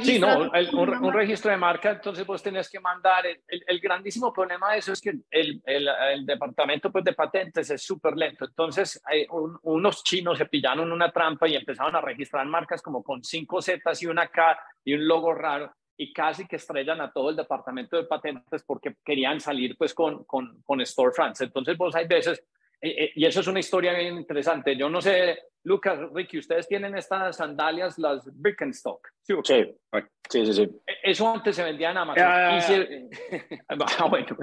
[0.01, 3.27] sí, no, un, registro de marca, entonces vos tenés que mandar.
[3.27, 7.83] El, el, grandísimo problema de eso es que el, el departamento pues, de patentes es
[7.83, 8.45] súper lento.
[8.45, 13.23] Entonces, hay unos chinos se pillaron una trampa y empezaron a registrar marcas como con
[13.23, 17.31] cinco Zetas y una K y un logo raro y casi que estrellan a todo
[17.31, 21.41] el departamento de patentes porque querían salir pues con, con, con storefronts.
[21.41, 22.43] Entonces vos hay veces,
[22.79, 26.67] eh, eh, y eso es una historia bien interesante, yo no sé, Lucas, Ricky, ustedes
[26.67, 29.09] tienen estas sandalias, las Birkenstock.
[29.23, 30.61] Sí, sí, sí, sí.
[30.85, 32.23] E, eso antes se vendía en Amazon.
[32.23, 33.09] y,
[33.67, 34.37] ah, bueno.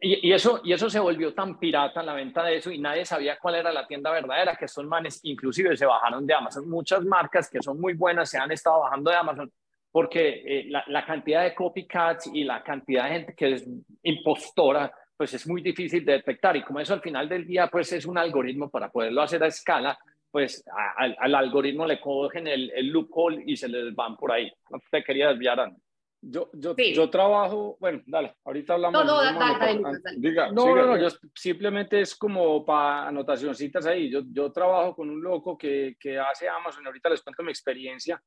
[0.00, 3.04] y, y, eso, y eso se volvió tan pirata la venta de eso y nadie
[3.04, 6.68] sabía cuál era la tienda verdadera, que son manes inclusive se bajaron de Amazon.
[6.68, 9.52] Muchas marcas que son muy buenas se han estado bajando de Amazon
[9.94, 13.68] porque eh, la, cantidad de copycats y la cantidad de gente que es
[14.02, 16.56] impostora, pues es muy difícil de detectar.
[16.56, 19.46] Y como eso al final del día, pues es un algoritmo para poderlo hacer a
[19.46, 19.96] escala,
[20.32, 20.64] pues
[20.96, 24.52] al, algoritmo le cogen el, el, loophole y se les van por ahí.
[24.68, 25.72] No te quería desviar,
[26.20, 29.04] Yo, yo, yo trabajo, bueno, dale, ahorita hablamos.
[29.04, 29.80] No, no, dale,
[30.16, 34.10] Diga, no, no, no, yo simplemente es como para anotacioncitas ahí.
[34.10, 38.20] Yo, yo trabajo con un loco que, que hace Amazon, ahorita les cuento mi experiencia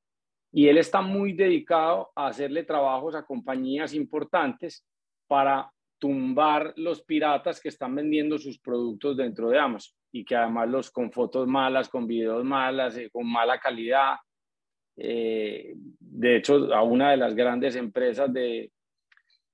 [0.51, 4.85] y él está muy dedicado a hacerle trabajos a compañías importantes
[5.27, 10.69] para tumbar los piratas que están vendiendo sus productos dentro de Amazon y que además
[10.69, 14.15] los con fotos malas, con videos malas, eh, con mala calidad.
[14.95, 18.71] Eh, de hecho, a una de las grandes empresas de,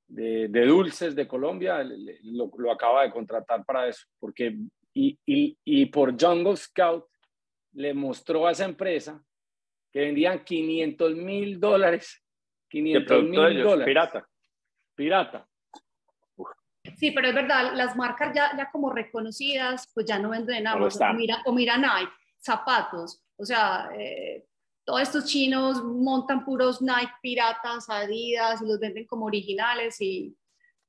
[0.07, 1.83] de, dulces de Colombia
[2.23, 4.55] lo, lo, acaba de contratar para eso, porque
[4.93, 7.05] y, y, y por Jungle Scout
[7.73, 9.21] le mostró a esa empresa
[9.93, 12.21] que vendían 500 mil dólares.
[12.69, 13.85] 500 mil dólares.
[13.85, 14.27] Pirata.
[14.95, 15.47] Pirata.
[16.97, 20.83] Sí, pero es verdad, las marcas ya, ya como reconocidas, pues ya no venden nada.
[20.83, 24.45] o, mira, o mira Nike, zapatos, o sea, eh,
[24.83, 30.35] todos estos chinos montan puros Nike piratas, Adidas, y los venden como originales y...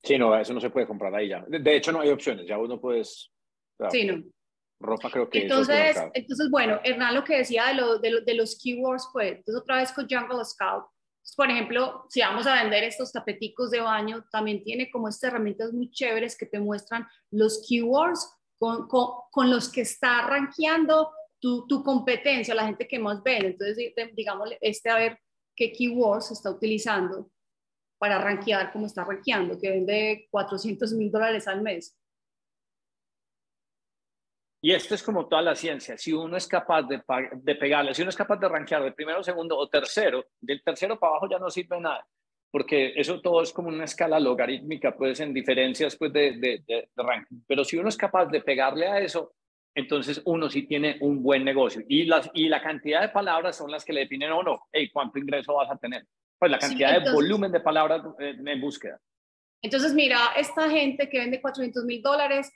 [0.03, 1.45] Sí, no, eso no se puede comprar ahí ya.
[1.47, 3.31] De, hecho, no hay opciones, ya uno puedes...
[3.91, 4.21] sí, no
[4.85, 8.59] ropa creo que entonces entonces bueno Hernán lo que decía de, lo, de, de, los
[8.63, 10.85] keywords pues entonces otra vez con Jungle Scout.
[11.37, 15.73] Por ejemplo si vamos a vender estos tapeticos de baño también tiene como estas herramientas
[15.73, 21.67] muy chéveres que te muestran los keywords con, con, con los que está rankeando tu,
[21.67, 25.19] tu, competencia la gente que más ven entonces digamos este a ver
[25.57, 27.31] qué keywords está utilizando
[27.99, 31.97] para rankear como está rankeando que vende 400 mil dólares al mes
[34.65, 35.99] y esto es como toda la ciencia.
[35.99, 37.03] Si uno es capaz de,
[37.35, 40.99] de pegarle, si uno es capaz de rankear de primero, segundo o tercero, del tercero
[40.99, 42.03] para abajo ya no sirve nada,
[42.51, 46.89] porque eso todo es como una escala logarítmica, pues en diferencias pues, de, de, de,
[46.97, 47.43] ranking.
[47.47, 49.35] Pero si uno es capaz de pegarle a eso,
[49.75, 51.83] entonces uno sí tiene un buen negocio.
[51.87, 54.89] Y, las, y la cantidad de palabras son las que le definen o no, hey,
[54.91, 56.07] ¿cuánto ingreso vas a tener?
[56.39, 58.99] Pues la cantidad de volumen de palabras eh, en búsqueda.
[59.61, 62.51] Entonces, mira, esta gente que vende 400 mil dólares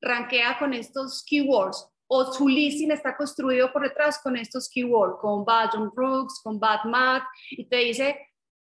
[0.00, 5.44] rankea con estos keywords o su listing está construido por detrás con estos keywords, con
[5.44, 8.18] Bad John Brooks, con Bad Matt, y te dice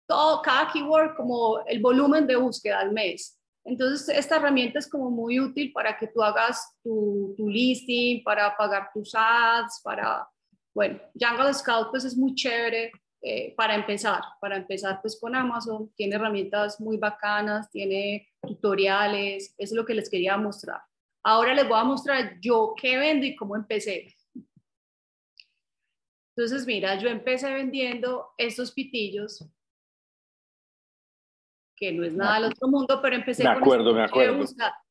[0.08, 3.40] todo, cada keyword como el volumen de búsqueda al mes.
[3.64, 8.56] Entonces, esta herramienta es como muy útil para que tú hagas tu, tu listing, para
[8.58, 10.28] pagar tus ads, para,
[10.74, 15.92] bueno, Jungle Scout pues es muy chévere eh, para empezar, para empezar pues con Amazon,
[15.96, 20.82] tiene herramientas muy bacanas, tiene tutoriales, eso es lo que les quería mostrar.
[21.28, 24.16] Ahora les voy a mostrar yo qué vendo y cómo empecé.
[26.38, 29.44] Entonces, mira, yo empecé vendiendo estos pitillos
[31.76, 34.46] que no es nada del otro mundo, pero empecé me acuerdo, con me acuerdo.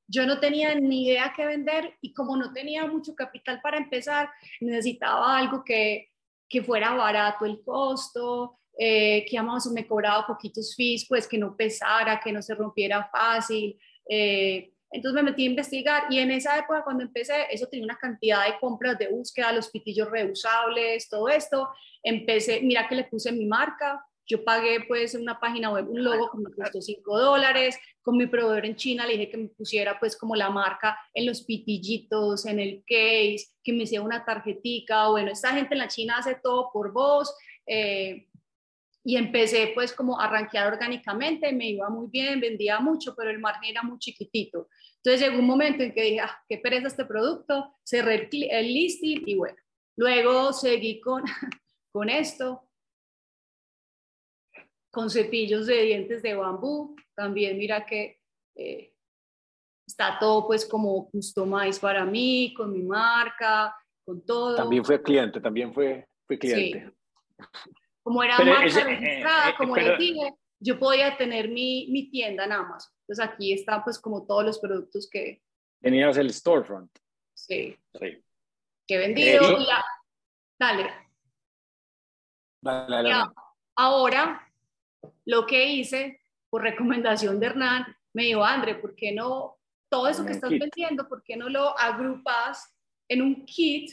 [0.09, 4.29] Yo no tenía ni idea qué vender y como no tenía mucho capital para empezar,
[4.61, 6.11] necesitaba algo que,
[6.49, 11.57] que fuera barato el costo, eh, que Amazon me cobraba poquitos fees, pues que no
[11.57, 13.79] pesara, que no se rompiera fácil.
[14.07, 17.99] Eh, entonces me metí a investigar y en esa época cuando empecé, eso tenía una
[17.99, 21.69] cantidad de compras de búsqueda, los pitillos reusables, todo esto.
[22.01, 26.31] Empecé, mira que le puse mi marca, yo pagué pues una página web, un logo
[26.31, 29.99] que me costó 5 dólares, con mi proveedor en China le dije que me pusiera
[29.99, 35.09] pues como la marca en los pitillitos, en el case, que me hiciera una tarjetica,
[35.09, 37.35] bueno, esta gente en la China hace todo por vos,
[37.67, 38.29] eh,
[39.05, 43.39] y empecé pues como a rankear orgánicamente, me iba muy bien, vendía mucho, pero el
[43.39, 44.69] margen era muy chiquitito.
[45.05, 48.73] Entonces llegó un momento en que dije, ah, qué pereza este producto, cerré el, el
[48.73, 49.57] listing y bueno,
[49.97, 51.23] luego seguí con,
[51.93, 52.67] con esto,
[54.91, 56.97] con cepillos de dientes de bambú.
[57.15, 58.19] También mira que
[58.57, 58.95] eh,
[59.87, 64.57] está todo pues como customized para mí, con mi marca, con todo.
[64.57, 66.95] También fue cliente, también fue, fue cliente.
[68.03, 72.47] Como era marca registrada, eh, eh, como les dije, yo podía tener mi, mi tienda
[72.47, 72.94] en Amazon.
[73.07, 75.43] Entonces aquí están pues como todos los productos que...
[75.81, 76.91] Tenías el storefront.
[77.35, 77.77] Sí.
[78.01, 78.25] Sí.
[78.87, 79.43] Que he vendido.
[80.59, 80.91] Dale.
[82.63, 83.33] Dale, dale.
[83.77, 84.51] ahora
[85.27, 89.59] lo que hice, por recomendación de Hernán, me dijo, André, ¿por qué no
[89.91, 92.75] todo eso que estás vendiendo, por qué no lo agrupas
[93.09, 93.91] en un kit?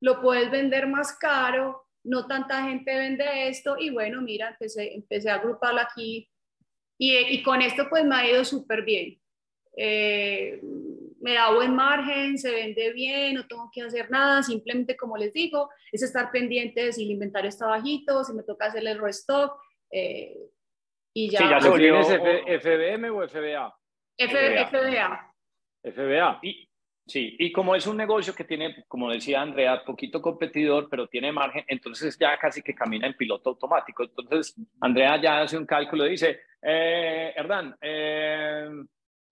[0.00, 5.28] Lo puedes vender más caro, no tanta gente vende esto y bueno, mira, empecé, empecé
[5.28, 6.30] a agruparlo aquí
[6.98, 9.20] y, y con esto pues me ha ido súper bien.
[9.76, 10.60] Eh,
[11.20, 15.32] me da buen margen, se vende bien, no tengo que hacer nada, simplemente como les
[15.32, 19.00] digo, es estar pendiente de si el inventario está bajito, si me toca hacerle el
[19.00, 20.36] restock, eh,
[21.14, 21.38] y ya.
[21.38, 22.02] Sí, ya se volvió.
[22.02, 23.74] FBM o FBA?
[24.18, 25.32] FBA.
[25.82, 26.40] FBA.
[26.42, 26.65] Y,
[27.06, 31.32] sí, y como es un negocio que tiene, como decía Andrea, poquito competidor, pero tiene
[31.32, 34.04] margen, entonces ya casi que camina en piloto automático.
[34.04, 38.68] Entonces, Andrea ya hace un cálculo y dice, eh, Hernán, eh,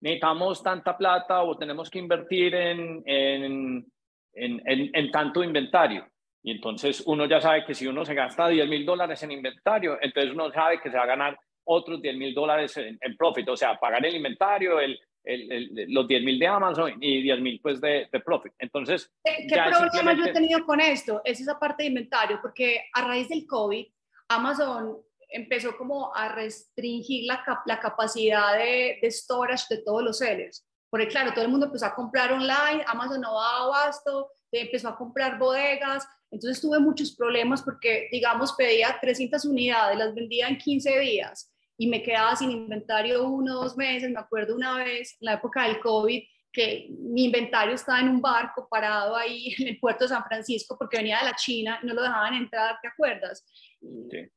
[0.01, 3.85] necesitamos tanta plata o tenemos que invertir en, en,
[4.33, 6.07] en, en tanto inventario.
[6.45, 9.97] Y entonces uno ya sabe que si uno se gasta 10 mil dólares en inventario,
[9.99, 13.57] entonces uno sabe que se va a ganar otros 10 mil dólares en, profit, o
[13.57, 17.81] sea, pagar el inventario, el, el, los 10 mil de Amazon y 10 mil pues
[17.81, 18.53] de, de, profit.
[18.59, 21.21] Entonces, ¿qué, problema yo he tenido con esto?
[21.23, 23.85] Es esa parte de inventario, porque a raíz del COVID,
[24.29, 24.97] Amazon
[25.29, 30.65] empezó como a restringir la, la capacidad de, de storage de todos los sellers.
[30.89, 34.89] Porque claro, todo el mundo empezó a comprar online, Amazon no va a abasto, empezó
[34.89, 40.57] a comprar bodegas, entonces tuve muchos problemas porque, digamos, pedía 300 unidades, las vendía en
[40.57, 44.09] 15 días y me quedaba sin inventario uno o dos meses.
[44.09, 46.23] Me acuerdo una vez, en la época del COVID,
[46.55, 50.77] que mi inventario estaba en un barco parado ahí en el puerto de San Francisco
[50.79, 53.45] porque venía de la China, no lo dejaban entrar, ¿te acuerdas?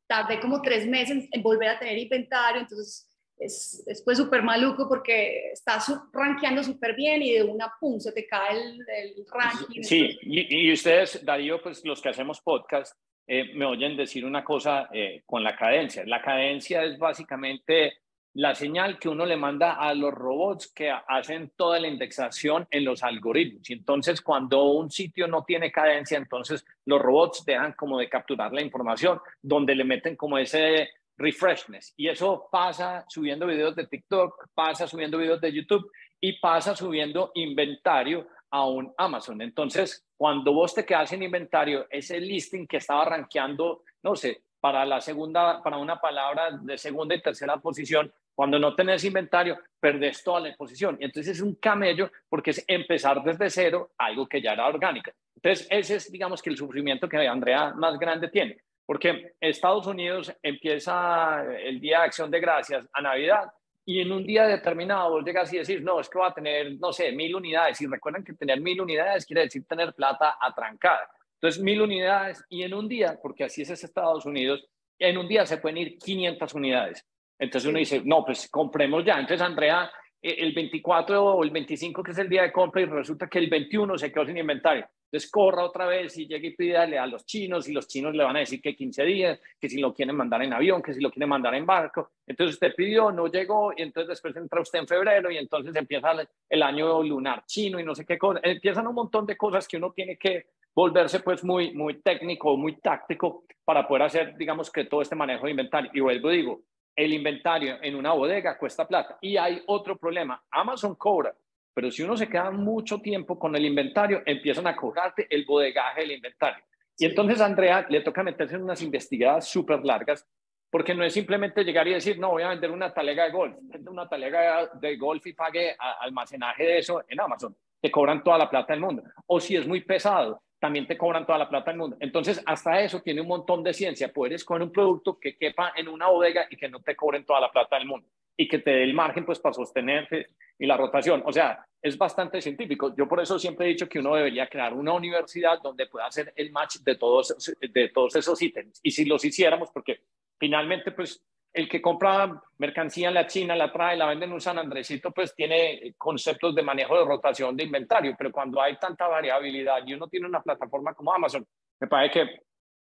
[0.06, 4.88] Tardé como tres meses en volver a tener inventario, entonces es, es pues súper maluco
[4.88, 9.82] porque estás rankeando súper bien y de una pum se te cae el, el ranking.
[9.82, 12.98] Sí, y, y, ustedes, Darío, pues los que hacemos podcast,
[13.30, 16.02] eh, me oyen decir una cosa eh, con la cadencia.
[16.06, 17.98] La cadencia es básicamente
[18.32, 22.86] la señal que uno le manda a los robots que hacen toda la indexación en
[22.86, 23.68] los algoritmos.
[23.68, 28.52] Y entonces cuando un sitio no tiene cadencia, entonces los robots dejan como de capturar
[28.52, 30.88] la información, donde le meten como ese
[31.18, 31.92] refreshness.
[31.98, 37.30] Y eso pasa subiendo videos de TikTok, pasa subiendo videos de YouTube y pasa subiendo
[37.34, 39.40] inventario a un Amazon.
[39.42, 44.84] Entonces, cuando vos te quedas en inventario, ese listing que estaba rankeando, no sé, para
[44.84, 50.22] la segunda, para una palabra de segunda y tercera posición, cuando no tenés inventario, perdés
[50.22, 50.96] toda la posición.
[51.00, 55.10] Y entonces es un camello porque es empezar desde cero algo que ya era orgánico.
[55.34, 58.58] Entonces, ese es, digamos, que el sufrimiento que Andrea más grande tiene.
[58.86, 63.50] Porque Estados Unidos empieza el Día de Acción de Gracias a Navidad
[63.88, 66.78] y en un día determinado vos llegas y decís, no, es que va a tener,
[66.78, 67.80] no sé, mil unidades.
[67.80, 71.08] Y recuerden que tener mil unidades quiere decir tener plata atrancada.
[71.36, 74.62] Entonces, mil unidades y en un día, porque así es Estados Unidos,
[74.98, 77.06] en un día se pueden ir 500 unidades.
[77.38, 79.14] Entonces uno dice, no, pues compremos ya.
[79.14, 79.90] Entonces, Andrea,
[80.20, 83.48] el 24 o el 25, que es el día de compra, y resulta que el
[83.48, 84.86] 21 se quedó sin inventario.
[85.10, 88.24] Entonces corra otra vez y llegue y pídale a los chinos y los chinos le
[88.24, 91.00] van a decir que 15 días, que si lo quieren mandar en avión, que si
[91.00, 92.10] lo quieren mandar en barco.
[92.26, 96.12] Entonces usted pidió, no llegó y entonces después entra usted en febrero y entonces empieza
[96.50, 98.40] el año lunar chino y no sé qué cosa.
[98.42, 102.76] Empiezan un montón de cosas que uno tiene que volverse pues muy, muy técnico, muy
[102.76, 105.90] táctico para poder hacer, digamos, que todo este manejo de inventario.
[105.94, 106.60] Y vuelvo, digo,
[106.98, 109.18] el inventario en una bodega cuesta plata.
[109.20, 111.32] Y hay otro problema, Amazon cobra,
[111.72, 116.00] pero si uno se queda mucho tiempo con el inventario, empiezan a cobrarte el bodegaje
[116.00, 116.64] del inventario.
[116.98, 120.26] Y entonces a Andrea le toca meterse en unas investigadas súper largas,
[120.70, 123.56] porque no es simplemente llegar y decir, no, voy a vender una talega de golf,
[123.62, 127.56] vende una talega de golf y pague almacenaje de eso en Amazon.
[127.80, 129.04] Te cobran toda la plata del mundo.
[129.26, 131.96] O si es muy pesado, también te cobran toda la plata del mundo.
[132.00, 134.12] Entonces, hasta eso tiene un montón de ciencia.
[134.12, 137.40] Puedes escoger un producto que quepa en una bodega y que no te cobren toda
[137.40, 140.28] la plata del mundo y que te dé el margen pues para sostenerte
[140.58, 141.22] y la rotación.
[141.26, 142.94] O sea, es bastante científico.
[142.96, 146.32] Yo por eso siempre he dicho que uno debería crear una universidad donde pueda hacer
[146.36, 148.80] el match de todos, de todos esos ítems.
[148.82, 150.02] Y si los hiciéramos, porque
[150.38, 151.22] finalmente pues
[151.58, 155.10] el que compra mercancía en la China, la trae, la vende en un San Andresito,
[155.10, 159.94] pues tiene conceptos de manejo de rotación de inventario, pero cuando hay tanta variabilidad y
[159.94, 161.44] uno tiene una plataforma como Amazon,
[161.80, 162.40] me parece que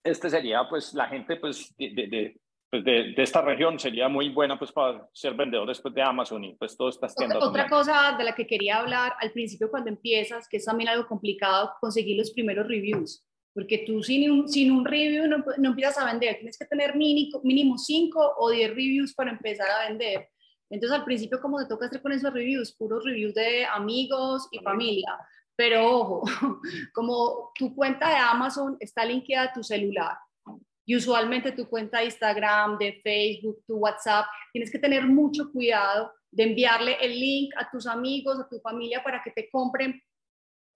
[0.04, 2.40] este sería pues la gente pues de,
[2.70, 6.54] pues de, esta región sería muy buena pues para ser vendedor después de Amazon y
[6.54, 7.38] pues todas estas tiendas.
[7.38, 10.90] Otra, otra cosa de la que quería hablar al principio cuando empiezas, que es también
[10.90, 13.26] algo complicado, conseguir los primeros reviews
[13.60, 16.96] porque tú sin un, sin un review no, no, empiezas a vender, tienes que tener
[16.96, 20.30] mínimo, mínimo 5 o 10 reviews para empezar a vender.
[20.70, 24.60] Entonces al principio como te toca hacer con esos reviews, puros reviews de amigos y
[24.60, 25.18] familia,
[25.58, 26.24] pero ojo,
[26.94, 30.16] como tu cuenta de Amazon está linkeada a tu celular
[30.86, 36.14] y usualmente tu cuenta de Instagram, de Facebook, tu WhatsApp, tienes que tener mucho cuidado
[36.32, 40.02] de enviarle el link a tus amigos, a tu familia para que te compren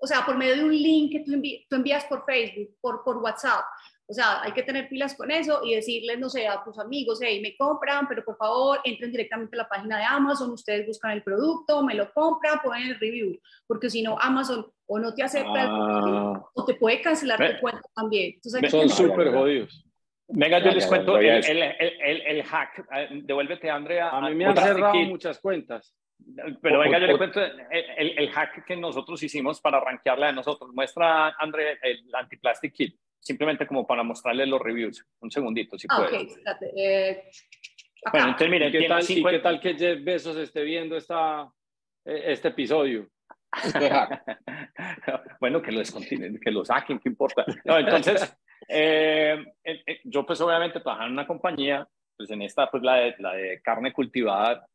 [0.03, 1.31] o sea, por medio de un link que tú,
[1.75, 3.63] envías por Facebook, por, por WhatsApp.
[4.05, 7.19] O sea, hay que tener pilas con eso y decirles, no sé, a tus amigos,
[7.21, 11.11] hey, me compran, pero por favor entren directamente a la página de Amazon, ustedes buscan
[11.11, 15.23] el producto, me lo compran, ponen el review, porque si no, Amazon o no te
[15.23, 16.43] acepta ah.
[16.53, 18.33] o te puede cancelar tu cuenta también.
[18.69, 19.85] Son súper jodidos.
[20.27, 22.85] Venga, yo les cuento el, el, el, el, hack.
[23.23, 24.09] Devuélvete, Andrea.
[24.09, 25.95] A mí me han cerrado muchas cuentas.
[26.61, 30.71] Pero venga, yo le cuento el, el, hack que nosotros hicimos para rankearla de nosotros.
[30.73, 35.05] Muestra, André, el Antiplastic Kit, simplemente como para mostrarle los reviews.
[35.19, 36.39] Un segundito, si ah, puedes.
[36.75, 37.23] Eh,
[38.11, 41.49] bueno, entonces miren, ¿Qué tal, qué tal que Jeff Bezos esté viendo esta,
[42.05, 43.09] eh, este episodio?
[43.63, 43.89] Este
[45.39, 47.45] bueno, que lo descontinúen, que lo saquen, ¿qué importa?
[47.65, 48.35] No, entonces,
[48.67, 49.43] eh,
[50.03, 53.61] yo pues obviamente trabajaba en una compañía, pues en esta, pues la de, la de
[53.61, 54.67] carne cultivada,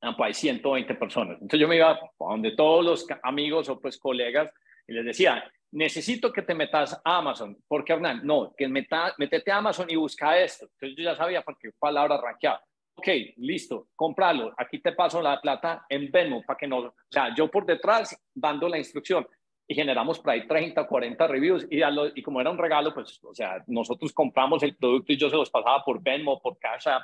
[0.00, 1.34] Pues hay 120 personas.
[1.34, 4.50] Entonces yo me iba a donde todos los amigos o pues colegas
[4.86, 7.56] y les decía, necesito que te metas a Amazon.
[7.66, 8.20] ¿Por qué, Hernán?
[8.24, 10.66] No, que meta, metete a Amazon y busca esto.
[10.66, 12.62] Entonces yo ya sabía por qué palabra rankeaba.
[12.94, 14.52] Ok, listo, cómpralo.
[14.56, 16.78] Aquí te paso la plata en Venmo para que no...
[16.78, 19.26] O sea, yo por detrás dando la instrucción
[19.68, 21.80] y generamos por ahí 30, 40 reviews y,
[22.14, 25.36] y como era un regalo, pues, o sea, nosotros compramos el producto y yo se
[25.36, 27.02] los pasaba por Venmo, por Cash App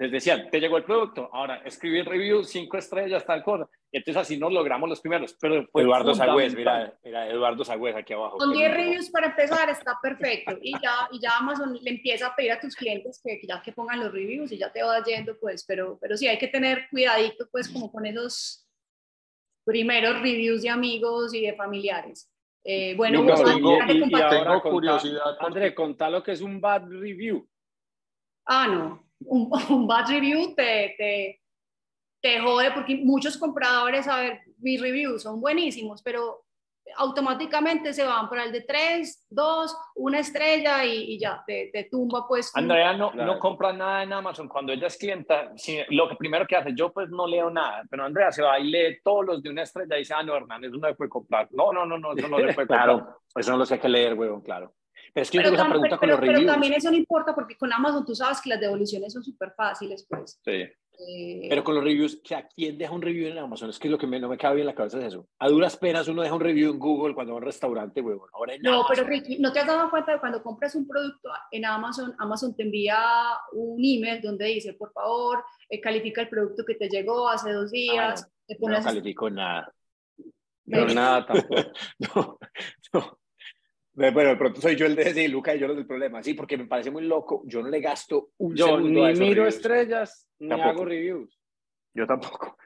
[0.00, 3.68] les decían, te llegó el producto, ahora escribir review, cinco estrellas, tal cosa.
[3.92, 5.36] Entonces así nos logramos los primeros.
[5.38, 8.38] Pero Eduardo Sagüez, mira, mira, Eduardo Sagüez aquí abajo.
[8.38, 10.56] Con 10 reviews para empezar está perfecto.
[10.62, 13.72] Y ya, y ya Amazon le empieza a pedir a tus clientes que, ya que
[13.72, 15.66] pongan los reviews y ya te va yendo, pues.
[15.66, 18.66] Pero, pero sí, hay que tener cuidadito, pues, como con esos
[19.66, 22.32] primeros reviews de amigos y de familiares.
[22.64, 25.36] Eh, bueno, vos, y, ahora curiosidad.
[25.40, 27.46] André, contá lo que es un bad review.
[28.46, 31.40] Ah, no un, un bad review te, te,
[32.20, 36.44] te jode porque muchos compradores, a ver, mis reviews son buenísimos, pero
[36.96, 41.84] automáticamente se van para el de 3, 2, una estrella y, y ya, te, te,
[41.84, 42.50] tumba pues.
[42.54, 44.48] Andrea no, no compra nada en Amazon.
[44.48, 45.52] Cuando ella es clienta,
[45.90, 48.70] lo que primero que hace, yo pues no leo nada, pero Andrea se va y
[48.70, 51.10] lee todos los de una estrella y dice, ah, no, Hernán, eso no se puede
[51.10, 51.48] comprar.
[51.52, 52.84] No, no, no, no, eso no se puede comprar.
[52.84, 54.74] claro, eso no lo sé que leer, huevón, claro.
[55.12, 56.40] Pero es que pero, esa pregunta con los reviews.
[56.40, 59.52] Pero también eso no importa porque con Amazon tú sabes que las devoluciones son súper
[59.56, 60.40] fáciles, pues.
[60.44, 60.66] Sí.
[61.02, 63.70] Eh, pero con los reviews, ¿a quién deja un review en Amazon?
[63.70, 65.26] Es que lo que me, no me cabe bien en la cabeza es eso.
[65.38, 68.28] A duras penas uno deja un review en Google cuando va a un restaurante, huevón.
[68.34, 71.30] Ahora en no, pero Ricky, ¿no te has dado cuenta de cuando compras un producto
[71.50, 72.98] en Amazon, Amazon te envía
[73.52, 77.70] un email donde dice, por favor, eh, califica el producto que te llegó hace dos
[77.70, 78.22] días?
[78.22, 79.72] Ah, no, no califico nada.
[80.66, 81.54] No, nada tampoco.
[81.98, 82.38] no,
[82.92, 83.18] no.
[84.00, 86.22] Bueno, de pronto soy yo el de decir, Luca y yo los del problema.
[86.22, 87.42] Sí, porque me parece muy loco.
[87.44, 91.38] Yo no le gasto un yo ni miro estrellas, ni hago reviews.
[91.92, 92.56] Yo tampoco.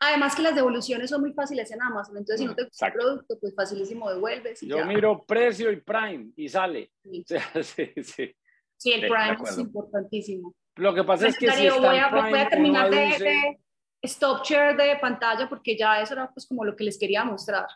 [0.00, 2.16] Además que las devoluciones son muy fáciles en Amazon.
[2.16, 4.60] Entonces, si no te gusta el producto, pues facilísimo devuelves.
[4.62, 6.90] yo miro precio y Prime y sale.
[7.04, 7.24] Sí,
[7.62, 8.36] sí, sí.
[8.76, 10.54] sí el Prime es importantísimo.
[10.76, 13.58] Lo que pasa es que si está voy, a, Prime, voy a terminar de,
[14.02, 17.66] stop share de pantalla porque ya eso era pues como lo que les quería mostrar.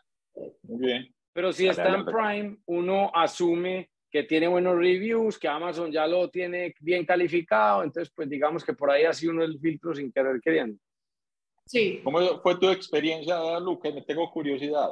[0.62, 1.14] Muy bien.
[1.32, 6.28] Pero si está en Prime, uno asume que tiene buenos reviews, que Amazon ya lo
[6.28, 10.12] tiene bien calificado, entonces pues digamos que por ahí ha sido uno del filtro sin
[10.12, 10.78] querer queriendo.
[11.64, 12.00] Sí.
[12.04, 13.94] ¿Cómo fue tu experiencia, Lucas?
[13.94, 14.90] Me tengo curiosidad.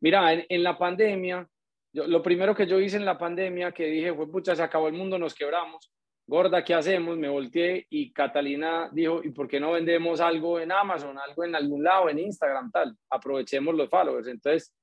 [0.00, 1.48] Mira, en, la pandemia,
[1.94, 4.94] lo primero que yo hice en la pandemia, que dije fue, pucha, se acabó el
[4.94, 5.90] mundo, nos quebramos.
[6.26, 7.16] Gorda, ¿qué hacemos?
[7.16, 11.54] Me volteé y Catalina dijo, ¿y por qué no vendemos algo en Amazon, algo en
[11.54, 12.94] algún lado, en Instagram, tal?
[13.08, 14.26] Aprovechemos los followers.
[14.28, 14.74] Entonces,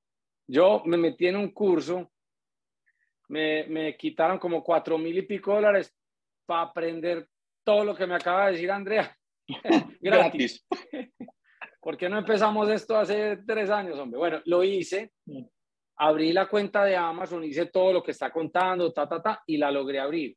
[0.52, 2.12] yo me metí en un curso,
[3.28, 5.96] me, me quitaron como cuatro mil y pico dólares
[6.44, 7.26] para aprender
[7.64, 9.16] todo lo que me acaba de decir Andrea.
[10.00, 10.66] Gratis.
[11.80, 14.18] ¿Por qué no empezamos esto hace tres años, hombre?
[14.18, 15.12] Bueno, lo hice,
[15.96, 19.56] abrí la cuenta de Amazon, hice todo lo que está contando, ta, ta, ta, y
[19.56, 20.36] la logré abrir.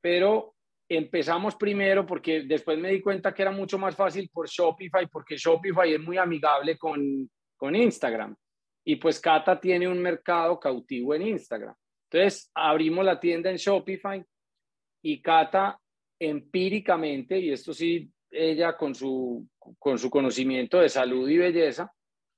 [0.00, 0.54] Pero
[0.88, 5.36] empezamos primero porque después me di cuenta que era mucho más fácil por Shopify, porque
[5.36, 8.36] Shopify es muy amigable con, con Instagram.
[8.84, 11.74] Y pues Cata tiene un mercado cautivo en Instagram.
[12.10, 14.24] Entonces abrimos la tienda en Shopify
[15.02, 15.78] y Cata
[16.18, 19.46] empíricamente, y esto sí, ella con su,
[19.78, 21.90] con su conocimiento de salud y belleza,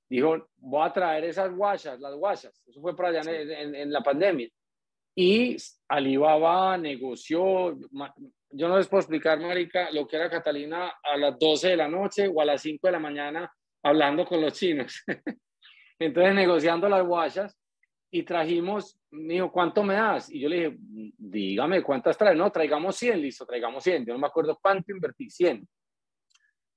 [0.09, 2.61] dijo, voy a traer esas guachas, las guachas.
[2.65, 4.47] Eso fue para allá en, en, la pandemia.
[5.15, 7.77] Y Alibaba negoció,
[8.51, 11.87] yo no les puedo explicar, Marica, lo que era Catalina a las 12 de la
[11.87, 13.51] noche o a las 5 de la mañana
[13.83, 15.03] hablando con los chinos.
[16.05, 17.57] Entonces, negociando las guachas
[18.11, 20.29] y trajimos me dijo, ¿cuánto me das?
[20.29, 20.77] Y yo le dije,
[21.17, 22.35] dígame, ¿cuántas traes?
[22.37, 24.05] No, traigamos 100, listo, traigamos 100.
[24.05, 25.67] Yo no me acuerdo cuánto invertí, 100.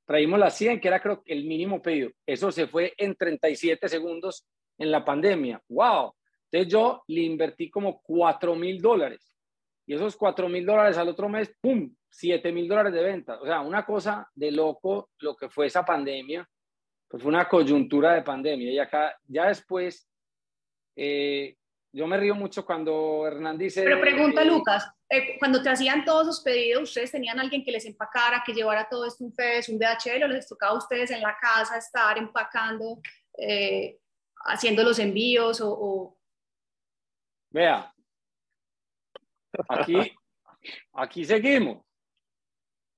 [0.05, 2.11] Traímos las 100, que era creo el mínimo pedido.
[2.24, 4.47] Eso se fue en 37 segundos
[4.79, 5.61] en la pandemia.
[5.68, 6.12] ¡Wow!
[6.51, 9.35] Entonces yo le invertí como 4 mil dólares.
[9.87, 11.93] Y esos 4 mil dólares al otro mes, ¡pum!
[12.11, 13.41] 7 mil dólares de venta.
[13.41, 16.49] O sea, una cosa de loco lo que fue esa pandemia.
[17.09, 18.72] Pues fue una coyuntura de pandemia.
[18.72, 20.09] Y acá, ya después,
[20.96, 21.57] eh,
[21.92, 23.82] yo me río mucho cuando Hernán dice...
[23.84, 27.86] Pero pregunta, Lucas, eh, cuando te hacían todos los pedidos, ¿ustedes tenían alguien que les
[27.86, 31.20] empacara, que llevara todo esto un FedEx, un DHL, o les tocaba a ustedes en
[31.20, 32.98] la casa estar empacando,
[33.38, 33.98] eh,
[34.44, 36.16] haciendo los envíos o,
[37.50, 37.94] Vea,
[39.68, 40.12] aquí,
[40.92, 41.82] aquí seguimos.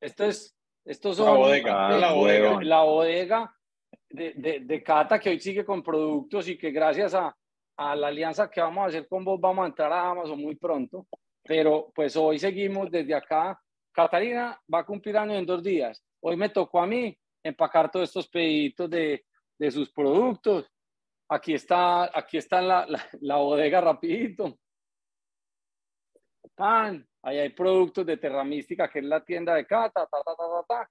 [0.01, 3.58] Esto es, esto son, la bodega, la bodega, la bodega
[4.11, 7.35] de, de, de Cata que hoy sigue con productos y que gracias a,
[7.77, 10.57] a la alianza que vamos a hacer con vos, vamos a entrar a Amazon muy
[10.57, 11.07] pronto,
[11.45, 13.59] pero pues hoy seguimos desde acá.
[13.93, 16.03] Catalina va a cumplir año en dos días.
[16.21, 19.25] Hoy me tocó a mí empacar todos estos pedidos de,
[19.59, 20.71] de sus productos.
[21.29, 22.87] Aquí está, aquí está la,
[23.21, 24.59] la, bodega rapidito.
[26.55, 30.35] Pan, ahí hay productos de Terramística, que es la tienda de Cata, ta, ta, ta,
[30.37, 30.91] ta, ta.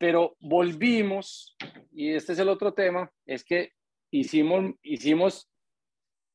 [0.00, 1.54] Pero volvimos,
[1.92, 3.74] y este es el otro tema, es que
[4.10, 5.46] hicimos, hicimos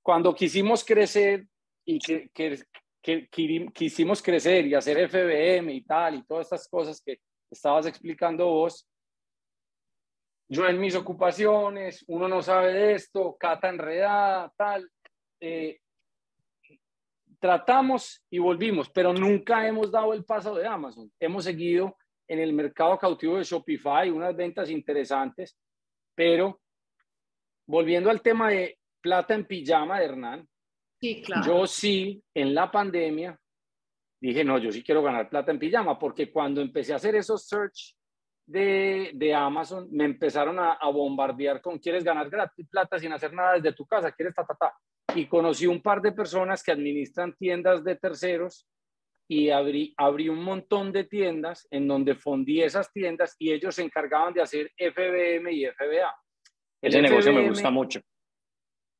[0.03, 1.47] cuando quisimos crecer
[1.83, 3.27] y que, que,
[3.73, 7.17] quisimos crecer y hacer FBM y tal, y todas estas cosas que
[7.49, 8.87] estabas explicando vos,
[10.47, 14.87] yo en mis ocupaciones, uno no sabe de esto, cata enredada, tal,
[15.39, 15.79] eh,
[17.39, 21.11] tratamos y volvimos, pero nunca hemos dado el paso de Amazon.
[21.19, 21.97] Hemos seguido
[22.27, 25.57] en el mercado cautivo de Shopify, unas ventas interesantes,
[26.15, 26.61] pero
[27.67, 30.49] volviendo al tema de plata en pijama de Hernán.
[30.99, 31.45] Sí, claro.
[31.45, 33.39] Yo sí, en la pandemia,
[34.19, 37.47] dije, no, yo sí quiero ganar plata en pijama, porque cuando empecé a hacer esos
[37.47, 37.95] search
[38.45, 43.33] de, de Amazon, me empezaron a, a, bombardear con, ¿quieres ganar gratis plata sin hacer
[43.33, 44.11] nada desde tu casa?
[44.11, 44.73] ¿Quieres ta, ta, ta?
[45.15, 48.67] Y conocí un par de personas que administran tiendas de terceros
[49.27, 53.83] y abrí, abrí un montón de tiendas en donde fundí esas tiendas y ellos se
[53.83, 56.15] encargaban de hacer FBM y FBA.
[56.81, 58.01] Ese negocio me gusta mucho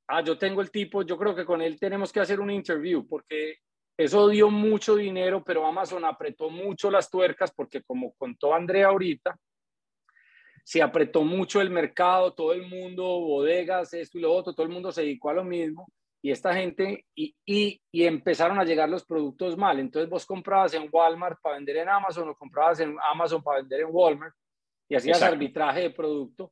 [0.08, 3.08] ah, yo tengo el tipo, yo creo que con él tenemos que hacer un interview
[3.08, 3.58] porque
[3.98, 9.38] eso dio mucho dinero, pero Amazon apretó mucho las tuercas porque como contó Andrea ahorita,
[10.64, 14.72] se apretó mucho el mercado, todo el mundo, bodegas, esto y lo otro, todo el
[14.72, 15.88] mundo se dedicó a lo mismo
[16.26, 19.80] y esta gente, y, y, y empezaron a llegar los productos mal.
[19.80, 23.82] Entonces vos comprabas en Walmart para vender en Amazon o comprabas en Amazon para vender
[23.82, 24.34] en Walmart
[24.90, 26.52] y hacías arbitraje de producto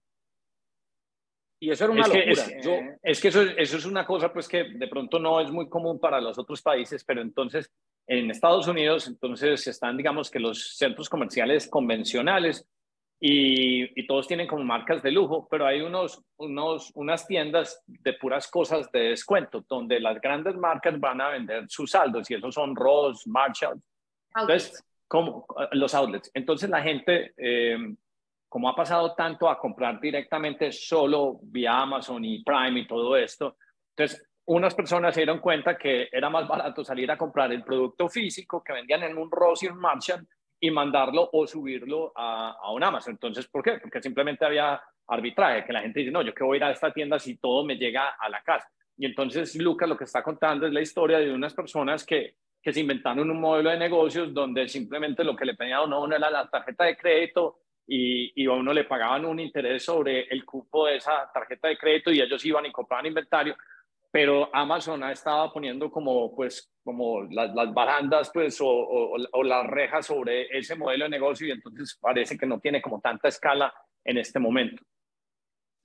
[1.59, 2.23] y eso era una es locura.
[2.23, 2.71] Que, es, Yo,
[3.01, 5.99] es que eso, eso es una cosa pues que de pronto no es muy común
[5.99, 7.71] para los otros países, pero entonces
[8.05, 12.67] en Estados Unidos entonces están digamos que los centros comerciales convencionales
[13.25, 18.11] y, y, todos tienen como marcas de lujo, pero hay unos, unos, unas tiendas de
[18.15, 22.53] puras cosas de descuento, donde las grandes marcas van a vender sus saldos, y esos
[22.53, 23.81] son Ross, Marshall,
[24.35, 26.31] entonces, como, los outlets.
[26.33, 27.77] Entonces la gente, eh,
[28.49, 33.55] como ha pasado tanto a comprar directamente solo vía Amazon y Prime y todo esto,
[33.95, 38.09] entonces unas personas se dieron cuenta que era más barato salir a comprar el producto
[38.09, 40.27] físico que vendían en un Ross y un Marshall
[40.63, 43.15] y mandarlo o subirlo a, a un Amazon.
[43.15, 43.79] Entonces, ¿por qué?
[43.81, 46.71] Porque simplemente había arbitraje, que la gente dice, no, yo que voy a ir a
[46.71, 48.71] esta tienda si todo me llega a la casa.
[48.97, 52.71] Y entonces Lucas lo que está contando es la historia de unas personas que, que
[52.71, 56.29] se inventaron un modelo de negocios donde simplemente lo que le pedían a uno era
[56.29, 60.87] la tarjeta de crédito y, y, a uno le pagaban un interés sobre el cupo
[60.87, 63.57] de esa tarjeta de crédito y ellos iban y compraban inventario,
[64.13, 69.43] pero Amazon ha estado poniendo como, pues, como las, las barandas pues, o, o, o,
[69.43, 73.27] las rejas sobre ese modelo de negocio y entonces parece que no tiene como tanta
[73.27, 73.73] escala
[74.05, 74.83] en este momento.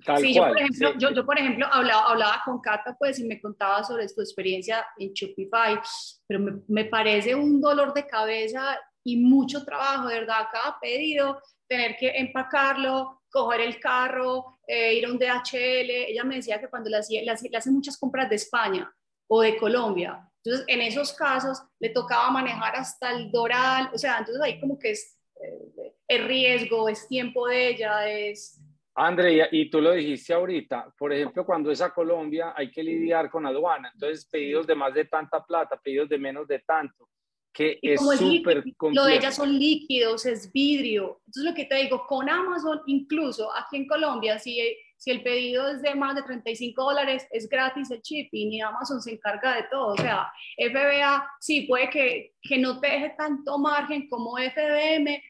[0.04, 0.50] Tal sí, cual.
[0.50, 3.82] Yo, por ejemplo, yo, yo, por ejemplo, hablaba, hablaba con Cata, pues, y me contaba
[3.82, 5.80] sobre tu experiencia en Shopify,
[6.26, 8.78] pero me, me parece un dolor de cabeza
[9.12, 15.06] y mucho trabajo, de verdad, cada pedido, tener que empacarlo, coger el carro, eh, ir
[15.06, 15.90] a un DHL.
[16.08, 18.92] Ella me decía que cuando le hacía, le muchas compras de España
[19.26, 24.18] o de Colombia, entonces en esos casos le tocaba manejar hasta el Doral, o sea,
[24.18, 28.58] entonces ahí como que es, eh, es riesgo, es tiempo de ella, es...
[28.94, 33.30] Andrea, y tú lo dijiste ahorita, por ejemplo, cuando es a Colombia hay que lidiar
[33.30, 37.08] con aduana, entonces pedidos de más de tanta plata, pedidos de menos de tanto,
[37.52, 39.04] que y es súper complejo.
[39.04, 41.20] Lo de ellas son líquidos, es vidrio.
[41.26, 44.58] Entonces lo que te digo, con Amazon, incluso aquí en Colombia, si,
[44.96, 49.00] si el pedido es de más de 35 dólares, es gratis el shipping y Amazon
[49.00, 49.94] se encarga de todo.
[49.94, 55.22] O sea, FBA sí puede que, que no te deje tanto margen como FBM,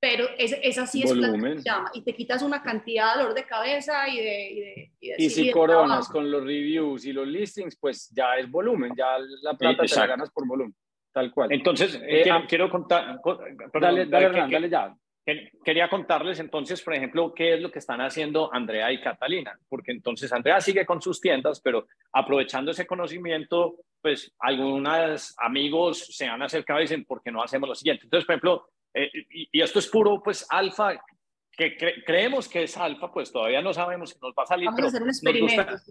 [0.00, 1.62] pero es, esa sí es Volumen.
[1.62, 4.50] llama y te quitas una cantidad de dolor de cabeza y de...
[4.50, 8.10] Y, de, y, de, y si y coronas con los reviews y los listings, pues
[8.10, 10.74] ya es volumen, ya la plata sí, te la ganas por volumen.
[11.16, 11.50] Tal cual.
[11.50, 13.22] Entonces, eh, quiero, ah, quiero, contar.
[13.22, 14.94] Perdón, dale, dale, que, Hernán, dale ya.
[15.64, 19.92] Quería contarles entonces, por ejemplo, qué es lo que están haciendo Andrea y Catalina, porque
[19.92, 26.42] entonces Andrea sigue con sus tiendas, pero aprovechando ese conocimiento, pues algunos amigos se han
[26.42, 28.04] acercado y dicen, ¿por qué no hacemos lo siguiente?
[28.04, 31.02] Entonces, por ejemplo, eh, y, y, esto es puro, pues, alfa,
[31.50, 34.66] que cre creemos que es alfa, pues todavía no sabemos si nos va a salir,
[34.66, 35.82] Vamos pero a hacer un nos, gusta,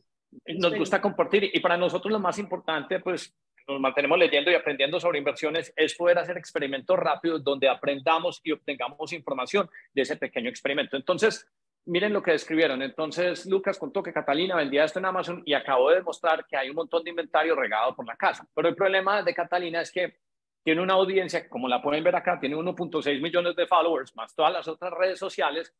[0.59, 1.49] nos gusta compartir.
[1.51, 3.35] Y para nosotros lo más importante, pues,
[3.67, 8.51] nos mantenemos leyendo y aprendiendo sobre inversiones es poder hacer experimentos rápidos donde aprendamos y
[8.51, 10.97] obtengamos información de ese pequeño experimento.
[10.97, 11.47] Entonces,
[11.85, 12.81] miren lo que describieron.
[12.81, 16.69] Entonces, Lucas contó que Catalina vendía esto en Amazon y acabó de demostrar que hay
[16.69, 18.47] un montón de inventario regado por la casa.
[18.53, 20.17] Pero el problema de Catalina es que
[20.63, 24.51] tiene una audiencia, como la pueden ver acá, tiene 1.6 millones de followers, más todas
[24.51, 25.73] las otras redes sociales,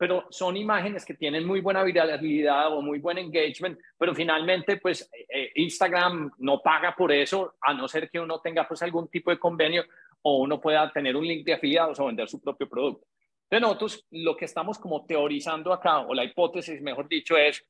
[0.00, 5.06] pero son imágenes que tienen muy buena viralidad o muy buen engagement, pero finalmente pues
[5.28, 9.30] eh, Instagram no paga por eso, a no ser que uno tenga pues algún tipo
[9.30, 9.84] de convenio
[10.22, 13.06] o uno pueda tener un link de afiliados o vender su propio producto.
[13.50, 17.62] De nosotros lo que estamos como teorizando acá, o la hipótesis mejor dicho, es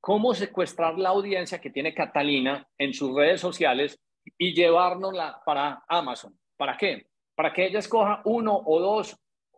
[0.00, 3.96] cómo secuestrar la audiencia que tiene Catalina en sus redes sociales
[4.36, 6.36] y llevárnosla para Amazon.
[6.56, 7.06] ¿Para qué?
[7.36, 9.16] Para que ella escoja uno o dos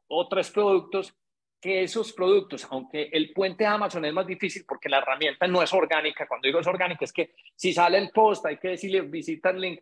[0.09, 1.15] o tres productos
[1.61, 5.73] que esos productos, aunque el puente Amazon es más difícil porque la herramienta no es
[5.73, 9.51] orgánica, cuando digo es orgánica es que si sale el post hay que decirle visita
[9.51, 9.81] el link,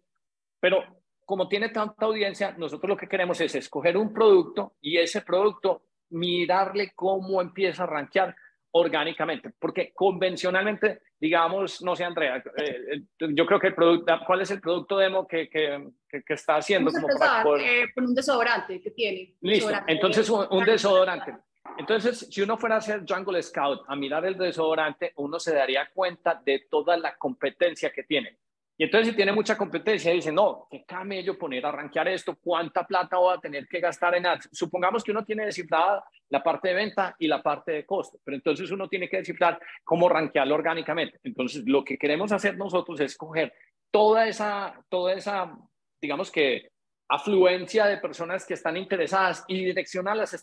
[0.59, 0.83] pero
[1.25, 5.83] como tiene tanta audiencia, nosotros lo que queremos es escoger un producto y ese producto
[6.11, 8.35] mirarle cómo empieza a rankear
[8.71, 14.51] orgánicamente, porque convencionalmente, digamos, no sé, Andrea, eh, yo creo que el producto, ¿cuál es
[14.51, 16.93] el producto demo que, que, que, que está haciendo?
[16.93, 17.85] Como para poder...
[17.85, 19.35] eh, con un desodorante que tiene.
[19.41, 21.35] Listo, entonces un, un desodorante.
[21.79, 25.91] Entonces, si uno fuera a hacer Jungle Scout, a mirar el desodorante, uno se daría
[25.93, 28.39] cuenta de toda la competencia que tiene.
[28.79, 32.87] Y entonces, si tiene mucha competencia, dice, no, qué camello poner a rankear esto, cuánta
[32.87, 34.51] plata voy a tener que gastar en ads.
[34.53, 38.37] Supongamos que uno tiene descifrada la parte de venta y la parte de costo, pero
[38.37, 41.19] entonces uno tiene que descifrar cómo rankearlo orgánicamente.
[41.23, 43.55] Entonces, lo que queremos hacer nosotros es coger
[43.91, 45.57] toda esa, toda esa,
[45.99, 46.71] digamos que
[47.09, 50.35] afluencia de personas que están interesadas y direccionarlas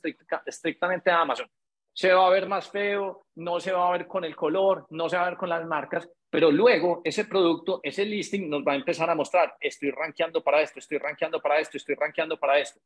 [0.45, 1.49] estrictamente a Amazon.
[1.93, 5.09] Se va a ver más feo, no se va a ver con el color, no
[5.09, 8.72] se va a ver con las marcas, pero luego ese producto, ese listing nos va
[8.72, 12.57] a empezar a mostrar, estoy rankeando para esto, estoy rankeando para esto, estoy rankeando para
[12.57, 12.80] esto.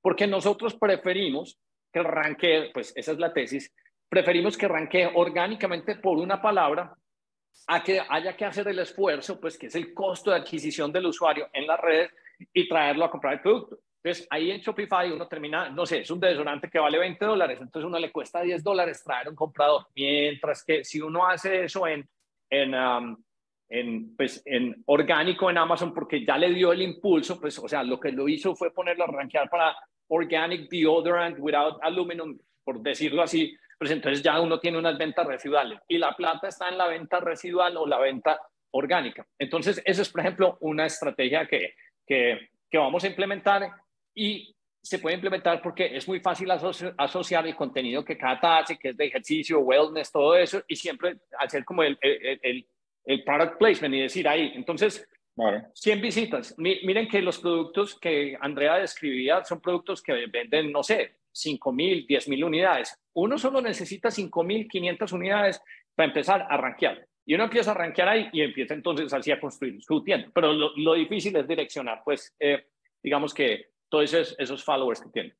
[0.00, 1.58] Porque nosotros preferimos
[1.92, 3.74] que ranquee, pues esa es la tesis,
[4.08, 6.94] preferimos que ranquee orgánicamente por una palabra
[7.66, 11.06] a que haya que hacer el esfuerzo, pues que es el costo de adquisición del
[11.06, 12.12] usuario en las redes
[12.52, 13.78] y traerlo a comprar el producto.
[14.02, 17.58] Entonces, ahí en Shopify uno termina, no sé, es un desodorante que vale 20 dólares,
[17.60, 19.86] entonces uno le cuesta 10 dólares traer un comprador.
[19.94, 22.08] Mientras que si uno hace eso en,
[22.50, 23.16] en, um,
[23.68, 27.84] en, pues, en orgánico en Amazon, porque ya le dio el impulso, pues, o sea,
[27.84, 29.76] lo que lo hizo fue ponerlo a rankear para
[30.08, 35.80] organic deodorant without aluminum, por decirlo así, pues entonces ya uno tiene unas ventas residuales
[35.88, 38.40] y la plata está en la venta residual o la venta
[38.72, 39.26] orgánica.
[39.38, 41.74] Entonces, eso es, por ejemplo, una estrategia que,
[42.06, 43.70] que, que vamos a implementar
[44.14, 48.88] y se puede implementar porque es muy fácil asociar el contenido que cada hace, que
[48.90, 52.66] es de ejercicio, wellness, todo eso, y siempre hacer como el, el,
[53.04, 54.52] el, product placement y decir ahí.
[54.56, 55.08] Entonces,
[55.74, 56.54] 100 visitas.
[56.58, 62.06] Miren que los productos que Andrea describía son productos que venden, no sé, 5 mil,
[62.06, 62.98] 10 mil unidades.
[63.14, 65.62] Uno solo necesita 5 mil 500 unidades
[65.94, 67.06] para empezar a rankear.
[67.24, 70.30] Y uno empieza a rankear ahí y empieza entonces así a construir su tienda.
[70.34, 72.66] Pero lo, difícil es direccionar, pues, eh,
[73.02, 75.36] digamos que todos esos, followers que tienen.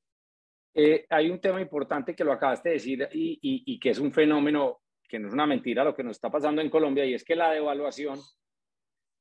[0.74, 4.12] Eh, hay un tema importante que lo acabaste de decir y, y, que es un
[4.12, 7.22] fenómeno que no es una mentira lo que nos está pasando en Colombia y es
[7.22, 8.18] que la devaluación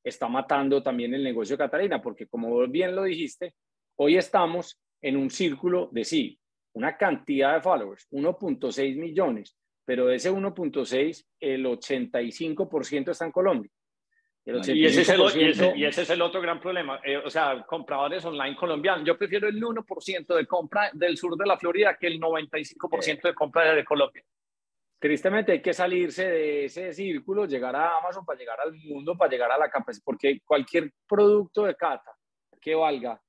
[0.02, 3.54] está matando también el negocio de Catalina, porque como bien lo dijiste,
[3.96, 6.40] hoy estamos en un círculo de sí,
[6.74, 13.70] una cantidad de followers, 1.6 millones, pero de ese 1.6, el 85% está en Colombia.
[14.44, 15.20] Y ese, es el,
[15.76, 17.00] y, ese, es el, otro gran problema.
[17.04, 19.06] Eh, o sea, compradores online colombianos.
[19.06, 23.34] Yo prefiero el 1% de compra del sur de la Florida que el 95% de
[23.34, 24.24] compra de Colombia.
[24.98, 29.30] Tristemente hay que salirse de ese círculo, llegar a Amazon para llegar al mundo, para
[29.30, 32.12] llegar a la capacidad, porque cualquier producto de Cata
[32.60, 33.20] que valga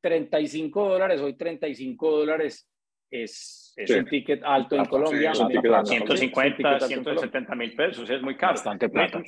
[0.00, 2.66] 35 dólares, hoy 35 dólares
[3.10, 5.32] es, es un ticket alto en Colombia.
[5.34, 8.54] 150, 170 mil pesos, es muy caro.
[8.54, 9.22] Bastante plata.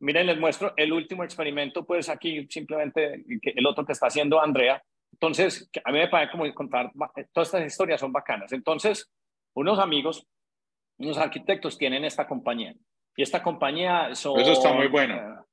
[0.00, 4.82] Miren, les muestro el último experimento, pues aquí simplemente el otro que está haciendo Andrea.
[5.12, 6.90] Entonces, a mí me parece como contar,
[7.32, 8.52] todas estas historias son bacanas.
[8.52, 9.10] Entonces,
[9.54, 10.26] unos amigos,
[10.98, 12.74] unos arquitectos tienen esta compañía.
[13.16, 14.38] Y esta compañía son...
[14.38, 15.46] Eso está muy bueno.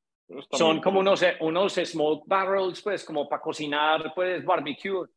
[0.51, 5.07] son como unos, unos smoke barrels, pues, como para cocinar, pues, barbecue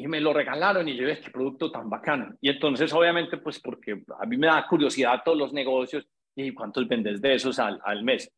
[0.00, 2.34] y me lo regalaron y yo dije, qué producto tan bacano.
[2.40, 6.88] Y entonces, obviamente, pues porque a mí me da curiosidad todos los negocios y cuántos
[6.88, 8.32] vendes de esos al, al mes.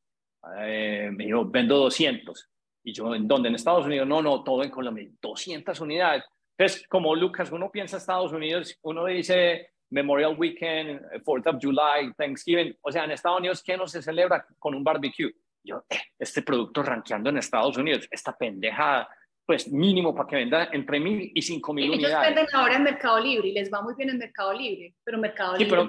[0.58, 2.48] Eh, me dijo, vendo 200.
[2.82, 3.48] Y yo, ¿en dónde?
[3.48, 4.08] En Estados Unidos.
[4.08, 5.08] No, no, todo en Colombia.
[5.20, 6.24] 200 unidades.
[6.58, 12.76] Entonces, como Lucas, uno piensa Estados Unidos, uno dice Memorial Weekend, 4th of July, Thanksgiving.
[12.82, 15.32] O sea, en Estados Unidos, ¿qué no se celebra con un barbecue?
[15.62, 19.08] Yo, eh, este producto rankeando en Estados Unidos, esta pendejada
[19.44, 22.14] pues mínimo para que venda entre mil y cinco mil unidades.
[22.14, 25.18] Ellos venden ahora en Mercado Libre y les va muy bien en Mercado Libre, pero
[25.18, 25.88] Mercado Libre pero,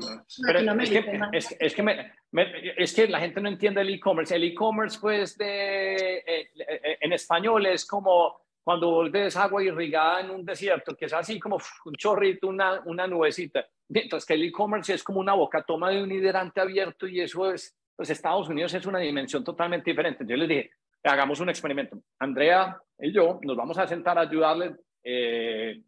[0.82, 0.98] es, que,
[1.32, 2.12] es, que
[2.78, 4.36] es que la gente no entiende el e-commerce.
[4.36, 10.32] El e-commerce, pues, de, eh, eh, en español es como cuando volves agua irrigada en
[10.32, 13.68] un desierto, que es así como un chorrito, una, una nubecita.
[13.90, 17.52] Mientras que el e-commerce es como una boca toma de un hidrante abierto y eso
[17.52, 20.26] es, pues Estados Unidos es una dimensión totalmente diferente.
[20.26, 20.72] Yo les dije,
[21.04, 21.98] hagamos un experimento.
[22.20, 25.82] Andrea y yo nos vamos a sentar a ayudarle eh,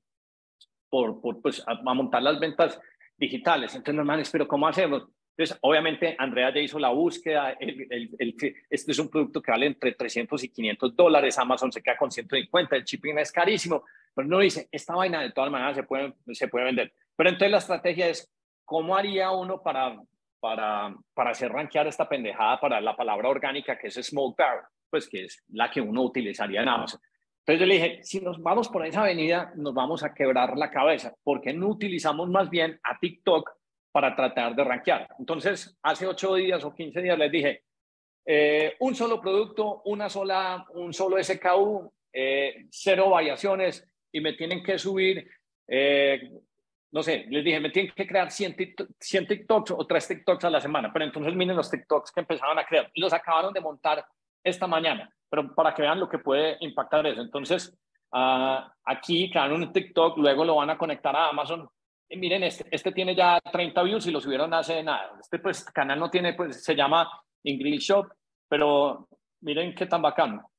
[0.89, 2.79] por, pues, a, montar las ventas
[3.17, 3.75] digitales.
[3.75, 5.07] Entonces, hermanos, pero ¿cómo hacemos?
[5.37, 7.51] Entonces, obviamente, Andrea ya hizo la búsqueda.
[7.59, 8.35] El,
[8.69, 11.37] este es un producto que vale entre 300 y 500 dólares.
[11.37, 12.75] Amazon se queda con 150.
[12.75, 13.83] El shipping es carísimo.
[14.13, 16.93] Pero no dice, esta vaina de todas maneras se puede, se puede vender.
[17.17, 18.31] Pero entonces la estrategia es,
[18.63, 20.01] ¿cómo haría uno para,
[20.39, 24.63] para, para hacer rankear esta pendejada para la palabra orgánica que es smoke barrel?
[24.89, 26.99] Pues que es la que uno utilizaría en Amazon.
[27.47, 31.13] Entonces le dije, si nos vamos por esa avenida, nos vamos a quebrar la cabeza.
[31.23, 33.51] ¿Por qué no utilizamos más bien a TikTok
[33.91, 35.07] para tratar de rankear?
[35.19, 37.63] Entonces, hace ocho días o 15 días les dije,
[38.25, 44.63] eh, un solo producto, una sola, un solo SKU, eh, cero variaciones y me tienen
[44.63, 45.29] que subir,
[45.67, 46.31] eh,
[46.91, 48.55] no sé, les dije, me tienen que crear 100,
[48.99, 50.91] 100 TikToks o 3 TikToks a la semana.
[50.91, 52.89] Pero entonces miren los TikToks que empezaban a crear.
[52.95, 54.03] Los acabaron de montar
[54.45, 57.21] esta mañana, pero para que vean lo que puede impactar eso.
[57.21, 57.75] Entonces,
[58.13, 61.67] uh, aquí crearon un TikTok, luego lo van a conectar a Amazon.
[62.07, 65.17] Y miren, este, este tiene ya 30 views y lo subieron hace nada.
[65.19, 67.09] Este pues, canal no tiene, pues se llama
[67.43, 68.07] Ingrid Shop,
[68.47, 69.07] pero
[69.41, 70.51] miren qué tan bacano.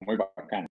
[0.00, 0.68] Muy bacano.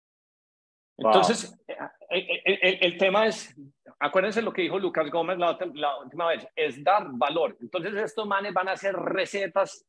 [0.97, 1.76] Entonces, eh,
[2.11, 3.57] eh, eh, el, el, tema es,
[3.99, 7.57] acuérdense lo que dijo Lucas Gómez la, la, última vez, es dar valor.
[7.61, 9.86] Entonces, estos manes van a hacer recetas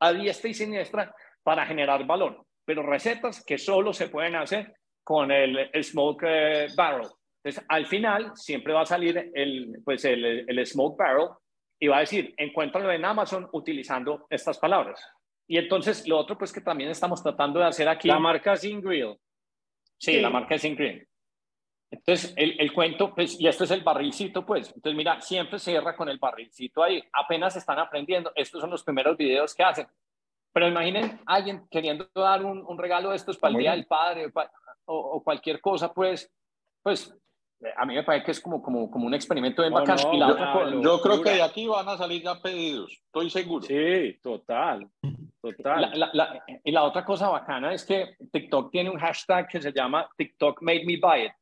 [0.00, 4.74] a diestra y siniestra para generar valor, pero recetas que solo se pueden hacer
[5.04, 7.08] con el, smoke eh, barrel.
[7.42, 11.28] Entonces, al final siempre va a salir el, pues el, el smoke barrel
[11.78, 15.00] y va a decir, encuéntralo en Amazon utilizando estas palabras.
[15.48, 18.08] Y entonces lo otro pues que también estamos tratando de hacer aquí.
[18.08, 19.16] La marca Sin Grill.
[19.98, 21.06] Sí, la marca Sin Grill.
[21.90, 24.68] Entonces, el, el, cuento, pues, y esto es el barrilcito, pues.
[24.68, 27.02] Entonces, mira, siempre cierra con el barrilcito ahí.
[27.12, 28.32] Apenas están aprendiendo.
[28.34, 29.86] Estos son los primeros videos que hacen.
[30.52, 34.32] Pero imaginen alguien queriendo dar un, un regalo de estos para el Día del Padre
[34.86, 36.32] o, cualquier cosa, pues,
[36.82, 37.14] pues,
[37.76, 39.84] a mí me parece que es como, como, como un experimento de no,
[40.80, 43.66] yo, creo que de aquí van a salir ya pedidos, estoy seguro.
[43.66, 44.88] Sí, total.
[45.42, 46.10] Total.
[46.64, 50.62] y la otra cosa bacana es que TikTok tiene un hashtag que se llama TikTok
[50.62, 51.32] made me buy it.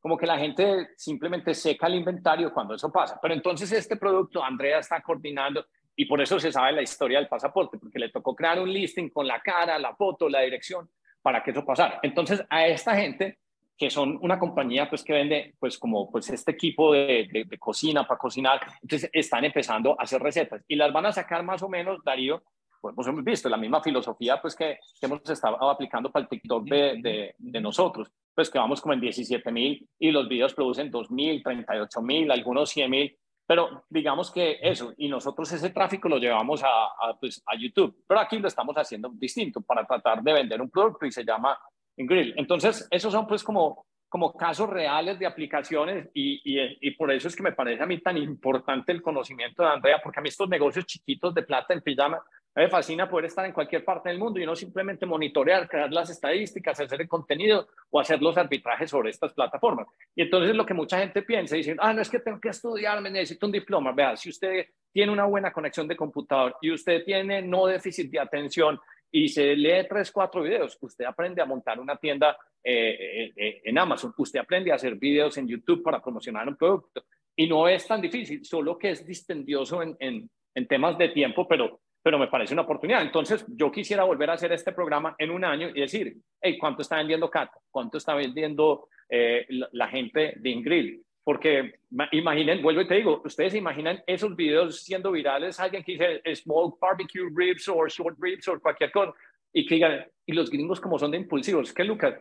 [0.00, 3.18] Como que la gente simplemente seca el inventario cuando eso pasa.
[3.20, 7.28] Pero entonces este producto Andrea está coordinando y por eso se sabe la historia del
[7.28, 10.88] pasaporte, porque le tocó crear un listing con la cara, la foto, la dirección
[11.20, 12.00] para que eso pasara.
[12.02, 13.38] Entonces a esta gente
[13.78, 18.06] que son una compañía pues que vende pues como pues este equipo de, de, cocina
[18.06, 21.68] para cocinar, entonces están empezando a hacer recetas y las van a sacar más o
[21.68, 22.42] menos, Darío,
[22.80, 26.64] pues, pues hemos visto la misma filosofía pues que, hemos estado aplicando para el TikTok
[26.64, 31.10] de, de, nosotros, pues que vamos como en 17 mil y los videos producen 2
[31.10, 33.16] mil, 38 mil, algunos 100 mil,
[33.46, 38.04] pero digamos que eso, y nosotros ese tráfico lo llevamos a, a, pues, a YouTube,
[38.06, 41.58] pero aquí lo estamos haciendo distinto para tratar de vender un producto y se llama
[41.96, 42.34] Grill.
[42.36, 47.28] Entonces, esos son pues como, como casos reales de aplicaciones y, y, y, por eso
[47.28, 50.28] es que me parece a mí tan importante el conocimiento de Andrea, porque a mí
[50.28, 52.22] estos negocios chiquitos de plata en pijama
[52.54, 56.10] me fascina poder estar en cualquier parte del mundo y no simplemente monitorear, crear las
[56.10, 59.86] estadísticas, hacer el contenido o hacer los arbitrajes sobre estas plataformas.
[60.14, 63.00] Y entonces lo que mucha gente piensa, dicen, ah, no es que tengo que estudiar,
[63.00, 63.92] me necesito un diploma.
[63.92, 68.20] Vea, si usted tiene una buena conexión de computador y usted tiene no déficit de
[68.20, 68.78] atención
[69.10, 73.60] y se lee tres, cuatro videos, usted aprende a montar una tienda eh, eh, eh,
[73.64, 77.04] en Amazon, usted aprende a hacer videos en YouTube para promocionar un producto.
[77.34, 81.48] Y no es tan difícil, solo que es dispendioso en, en, en temas de tiempo,
[81.48, 83.02] pero, pero me parece una oportunidad.
[83.02, 86.82] Entonces, yo quisiera volver a hacer este programa en un año y decir, hey, ¿cuánto
[86.82, 87.58] está vendiendo Cata?
[87.70, 91.00] ¿Cuánto está vendiendo la, la, gente de Ingrid?
[91.24, 91.74] Porque
[92.10, 96.78] imaginen, vuelvo y te digo, ustedes imaginan esos videos siendo virales, alguien que dice smoked
[96.80, 99.12] barbecue ribs o short ribs o cualquier cosa,
[99.52, 102.18] y que digan, y los gringos como son de impulsivos, que Lucas,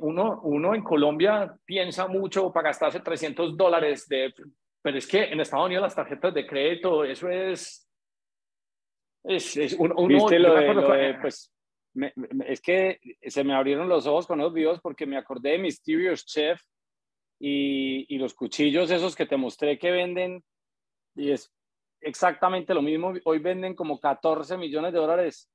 [0.00, 4.34] uno, uno en Colombia piensa mucho para gastarse 300 dólares, de,
[4.82, 7.88] pero es que en Estados Unidos las tarjetas de crédito, eso es...
[9.24, 11.52] es, es uno, ¿Viste lo de, pues,
[12.46, 16.24] es que se me abrieron los ojos con los videos porque me acordé de Mysterious
[16.24, 16.60] Chef
[17.38, 20.44] y, los cuchillos esos que te mostré que venden,
[21.16, 21.52] y es
[22.00, 25.50] exactamente lo mismo, hoy venden como 14 millones de dólares,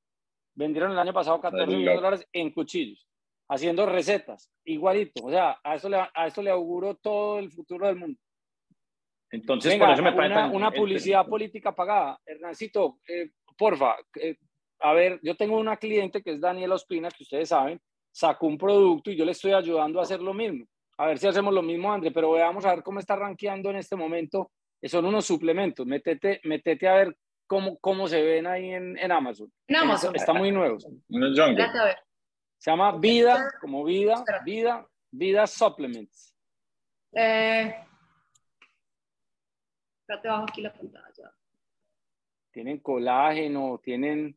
[0.53, 3.07] vendieron el año pasado 14 millones de dólares en cuchillos,
[3.49, 7.87] haciendo recetas, igualito, o sea, a eso le, a esto le auguro todo el futuro
[7.87, 8.19] del mundo.
[9.29, 12.17] Entonces, por eso me una, una publicidad política pagada.
[12.25, 14.37] Hernancito, eh, porfa, eh,
[14.79, 17.79] a ver, yo tengo una cliente que es Daniela Ospina, que ustedes saben,
[18.11, 20.65] sacó un producto y yo le estoy ayudando a hacer lo mismo
[20.97, 23.77] a ver si hacemos lo mismo, André, pero veamos a ver cómo está rankeando en
[23.77, 24.51] este momento.
[24.83, 25.85] Son unos suplementos.
[25.85, 29.51] Métete, métete a ver cómo, cómo se ven ahí en, en Amazon.
[29.67, 30.15] En Amazon.
[30.15, 30.79] Está muy nuevo.
[30.79, 36.33] Se llama Vida, como vida, vida, vida supplements.
[37.13, 37.75] Eh,
[40.01, 41.31] espérate, bajo aquí la pantalla.
[42.57, 44.35] Tienen colágeno, tienen,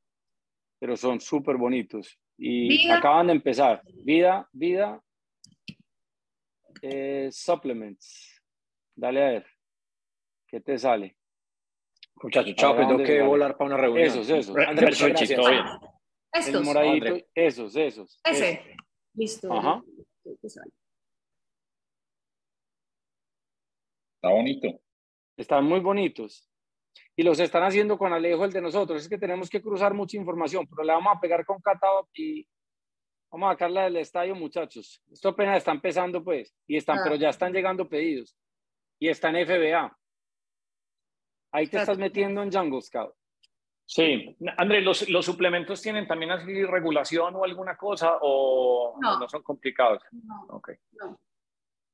[0.79, 2.21] pero son súper bonitos.
[2.37, 3.81] Y acaban de empezar.
[4.05, 5.03] Vida, vida,
[6.83, 8.43] eh, supplements.
[8.95, 9.47] Dale a ver.
[10.47, 11.17] ¿Qué te sale?
[12.23, 14.07] Muchachos, chao, que tengo que volar para una reunión.
[14.07, 14.55] Esos, esos.
[14.55, 16.55] Andrés, Estos.
[16.55, 18.21] El moradito, esos, esos.
[18.23, 18.77] Ese.
[19.15, 19.51] Listo.
[19.51, 19.83] Ajá.
[24.15, 24.79] Está bonito.
[25.39, 26.50] Están muy bonitos.
[27.21, 29.03] Y los están haciendo con Alejo, el de nosotros.
[29.03, 32.49] Es que tenemos que cruzar mucha información, pero le vamos a pegar con Catao y
[33.31, 35.03] Vamos a sacarla del estadio, muchachos.
[35.13, 38.35] Esto apenas está empezando, pues, y están, pero ya están llegando pedidos.
[38.99, 39.99] Y está en FBA.
[41.53, 43.15] Ahí te estás metiendo en Jungle Scout.
[43.85, 49.43] Sí, André, ¿los, ¿los, suplementos tienen también así regulación o alguna cosa o no, son
[49.43, 50.03] complicados?
[50.11, 50.77] No, okay.
[50.93, 51.21] no.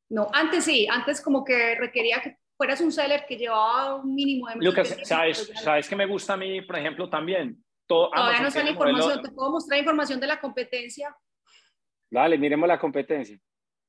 [0.09, 4.49] No, antes sí, antes como que requería que fueras un seller que llevaba un mínimo
[4.49, 4.57] de...
[4.65, 7.63] Lucas, ¿sabes, ¿sabes que me gusta a mí, por ejemplo, también?
[7.87, 11.15] Todo, Todavía no sale información, te puedo mostrar información de la competencia
[12.11, 13.39] Dale, miremos la competencia.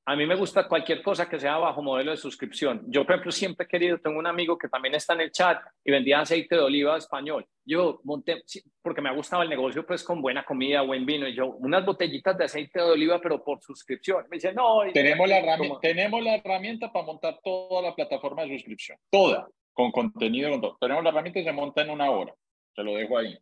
[0.09, 2.81] A mí me gusta cualquier cosa que sea bajo modelo de suscripción.
[2.87, 5.61] Yo, por ejemplo, siempre he querido, tengo un amigo que también está en el chat
[5.83, 7.45] y vendía aceite de oliva español.
[7.65, 8.41] Yo monté,
[8.81, 11.27] porque me ha gustado el negocio, pues con buena comida, buen vino.
[11.27, 14.23] Y yo, unas botellitas de aceite de oliva, pero por suscripción.
[14.29, 14.79] Me dice, no.
[14.93, 18.97] Tenemos, la herramienta, tenemos la herramienta para montar toda la plataforma de suscripción.
[19.11, 20.77] Toda, con contenido, con todo.
[20.79, 22.33] Tenemos la herramienta y se monta en una hora.
[22.73, 23.37] Se lo dejo ahí.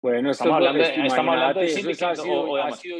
[0.00, 2.98] Bueno, estamos hablando, de, estamos hablando de Syndicate o, ácido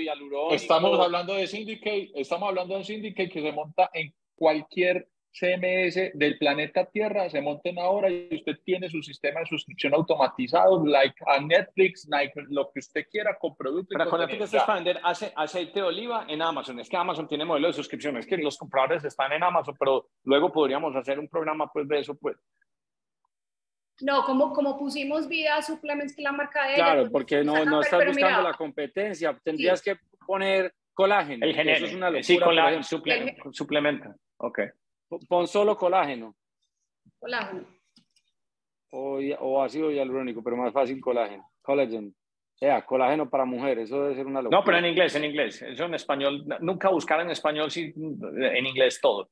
[0.50, 6.38] Estamos hablando de Syndicate, estamos hablando de Syndicate que se monta en cualquier CMS del
[6.38, 11.14] planeta Tierra, se monta en ahora y usted tiene su sistema de suscripción automatizado, like
[11.26, 13.96] a Netflix, like lo que usted quiera con productos.
[13.96, 16.80] Para con Netflix es para vender aceite de oliva en Amazon.
[16.80, 20.08] Es que Amazon tiene modelo de suscripción, es que los compradores están en Amazon, pero
[20.24, 22.36] luego podríamos hacer un programa pues de eso, pues.
[24.00, 26.74] No, como, como pusimos vida suplements que la marca de.
[26.74, 29.36] Claro, pues, porque no, no estás buscando la competencia.
[29.42, 29.96] Tendrías que
[30.26, 31.44] poner colágeno.
[31.44, 32.22] El Eso es una locura.
[32.22, 34.14] Sí, colágeno, suple- suplementa.
[34.36, 34.60] Ok.
[35.28, 36.36] Pon solo colágeno.
[37.18, 37.64] Colágeno.
[38.90, 41.50] O, o ácido hialurónico, pero más fácil colágeno.
[41.60, 42.14] Collagen.
[42.54, 44.58] sea, colágeno para mujeres, eso debe ser una locura.
[44.58, 45.60] No, pero en inglés, en inglés.
[45.62, 46.44] Eso en español.
[46.60, 49.28] Nunca buscar en español, sí, en inglés todo.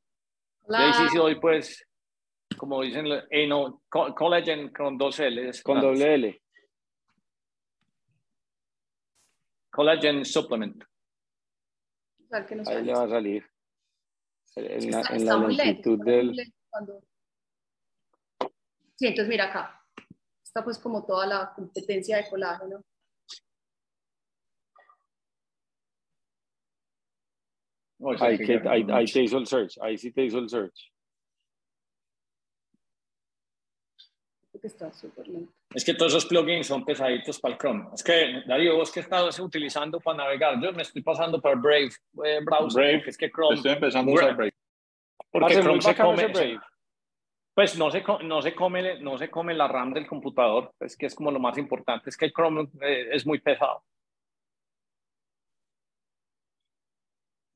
[0.68, 1.85] Y ahí sí, sí doy, pues,
[2.56, 5.62] como dicen, eh, no, co- collagen con dos L's.
[5.62, 6.42] Con Ah, doble L.
[9.70, 10.82] Collagen supplement.
[12.48, 12.82] Que no Ahí sale.
[12.82, 13.46] le va a salir.
[14.56, 16.54] En la, Está- en la muy del...
[16.70, 17.02] cuando-
[18.96, 19.82] Sí, entonces mira acá.
[20.42, 22.82] Está pues como toda la competencia de colágeno.
[27.98, 29.78] O sea, Ahí, que- que, ahí, ahí te hizo el search.
[29.80, 30.92] Ahí sí te hizo el search.
[34.66, 35.52] Está súper lento.
[35.74, 37.88] Es que todos esos plugins son pesaditos para el Chrome.
[37.94, 41.90] Es que, Darío, vos que estás utilizando para navegar, yo me estoy pasando por Brave
[42.24, 43.02] eh, browser, Brave.
[43.08, 44.52] es que Chrome, Estoy empezando a usar Brave.
[45.30, 46.60] porque Chrome se come, Brave.
[47.54, 51.06] pues no se, no se come, no se come la RAM del computador, es que
[51.06, 53.82] es como lo más importante, es que el Chrome eh, es muy pesado.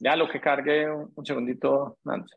[0.02, 2.34] Ya lo que cargue un, un segundito, Nancy.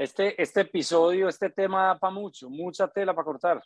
[0.00, 3.62] Este, este episodio, este tema da para mucho, mucha tela para cortar.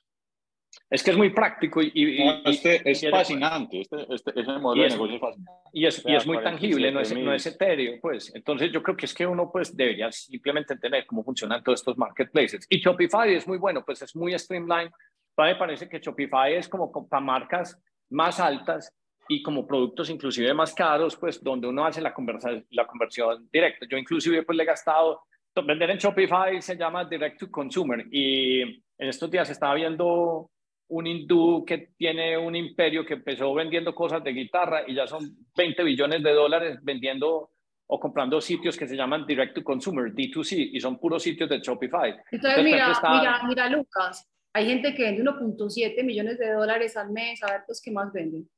[0.90, 3.80] Es que es muy práctico y, y- y- No, este es y- fascinante.
[3.82, 5.60] Este, este, ese modelo Y de es- negocio es fascinante.
[5.72, 7.24] y es, y Vea, es muy tangible, no es, 47.000.
[7.24, 8.34] no es etéreo, pues.
[8.34, 11.96] Entonces yo creo que es que uno pues debería simplemente entender cómo funcionan todos estos
[11.96, 12.66] marketplaces.
[12.68, 14.90] Y Shopify es muy bueno, pues es muy streamline.
[15.36, 17.80] A mí me parece que Shopify es como para marcas
[18.10, 18.92] más altas
[19.28, 23.86] y como productos inclusive más caros, pues donde uno hace la, conversa, la conversión directa.
[23.88, 25.22] Yo inclusive pues le he gastado,
[25.62, 30.50] vender en Shopify se llama Direct to Consumer y en estos días estaba viendo
[30.88, 35.36] un hindú que tiene un imperio que empezó vendiendo cosas de guitarra y ya son
[35.56, 37.50] 20 billones de dólares vendiendo
[37.86, 41.58] o comprando sitios que se llaman Direct to Consumer, D2C, y son puros sitios de
[41.60, 42.10] Shopify.
[42.10, 46.96] Entonces, Entonces, mira, está- mira, mira, Lucas, hay gente que vende 1.7 millones de dólares
[46.96, 48.48] al mes, a ver, pues, ¿qué más venden?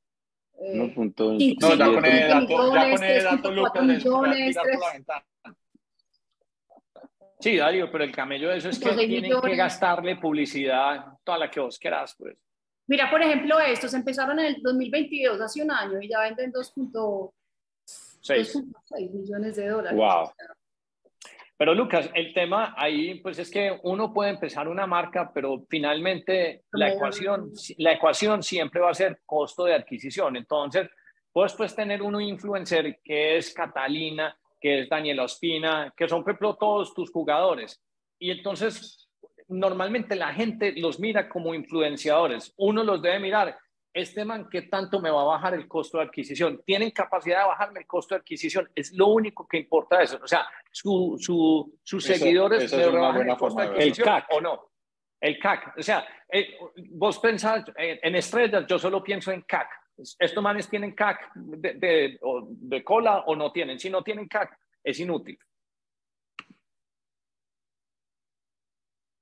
[0.61, 1.37] Eh, 1.7.
[1.39, 4.57] sí, No, ya sí, pone siete dato, ya millones, pone dato 3.4 Lucas de millones,
[7.39, 9.51] Sí, Darío, pero el camello de eso es que Entonces, tienen millones.
[9.51, 12.37] que gastarle publicidad, toda la que vos quieras, pues.
[12.87, 17.31] Mira, por ejemplo, estos empezaron en el 2022, hace un año, y ya venden 2.6
[18.21, 18.55] Seis.
[19.13, 19.97] millones de dólares.
[19.97, 20.31] Wow.
[21.57, 26.63] Pero Lucas, el tema ahí, pues es que uno puede empezar una marca, pero finalmente
[26.71, 30.35] la ecuación, la ecuación siempre va a ser costo de adquisición.
[30.35, 30.87] Entonces,
[31.33, 36.31] puedes pues tener un influencer que es Catalina, que es Daniela Ospina, que son, por
[36.31, 37.81] ejemplo, todos tus jugadores.
[38.19, 39.09] Y entonces,
[39.47, 42.53] normalmente la gente los mira como influenciadores.
[42.57, 43.57] Uno los debe mirar.
[43.93, 46.61] Este man, ¿qué tanto me va a bajar el costo de adquisición?
[46.65, 48.69] ¿Tienen capacidad de bajarme el costo de adquisición?
[48.75, 50.19] Es lo único que importa eso.
[50.23, 54.13] O sea, su, su, sus Esa- seguidores esa me rebajan el costo de adquisición El
[54.13, 54.25] CAC.
[54.33, 54.69] o no.
[55.19, 55.77] El CAC.
[55.79, 56.57] O sea, eh,
[56.91, 59.67] vos pensás eh, en estrellas, yo solo pienso en CAC.
[59.97, 63.79] Estos manes tienen CAC de, de, cola o no tienen.
[63.79, 65.37] Si no tienen CAC, es inútil.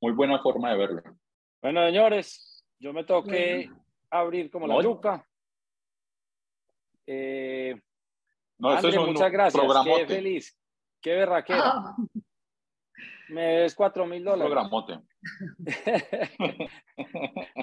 [0.01, 1.01] Muy buena forma de verlo.
[1.61, 3.69] Bueno, señores, yo me tengo que
[4.09, 4.81] abrir como la No.
[4.81, 5.25] yuca.
[7.07, 7.79] Eh,
[8.57, 9.63] No, André, muchas gracias.
[9.85, 10.59] Qué feliz.
[11.01, 11.61] Qué berraquera.
[11.65, 11.95] Ah,
[13.29, 14.51] Me des cuatro mil Un dólares.
[14.51, 14.99] programote.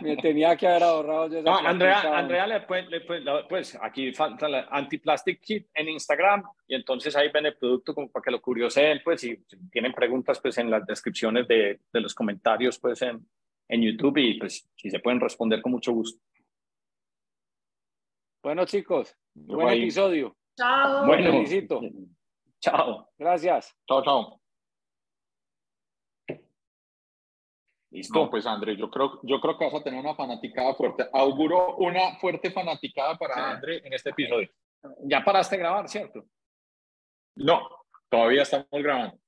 [0.03, 2.01] Me tenía que haber ahorrado yo No, Andrea.
[2.19, 6.75] Andrea le puede, le puede- la- pues aquí falta la Anti-Plastic Kit en Instagram y
[6.75, 9.37] entonces ahí ven el producto como para que lo curioseen, pues si,
[9.71, 13.25] tienen preguntas, pues en las descripciones de, de los comentarios, pues en,
[13.69, 16.21] en YouTube y pues si se pueden responder con mucho gusto.
[18.43, 20.37] Bueno, chicos, Yo buen episodio.
[20.59, 21.07] Chao.
[21.07, 21.81] Bueno, felicito.
[22.61, 23.09] chao.
[23.17, 23.75] Gracias.
[23.87, 24.42] Chao, chao.
[27.93, 28.19] Listo.
[28.19, 31.07] No, pues André, yo creo, yo creo que vas a tener una fanaticada fuerte.
[31.13, 34.49] Auguro una fuerte fanaticada para André en este episodio.
[35.05, 36.25] Ya paraste de grabar, ¿cierto?
[37.37, 37.69] No,
[38.09, 39.19] todavía estamos grabando.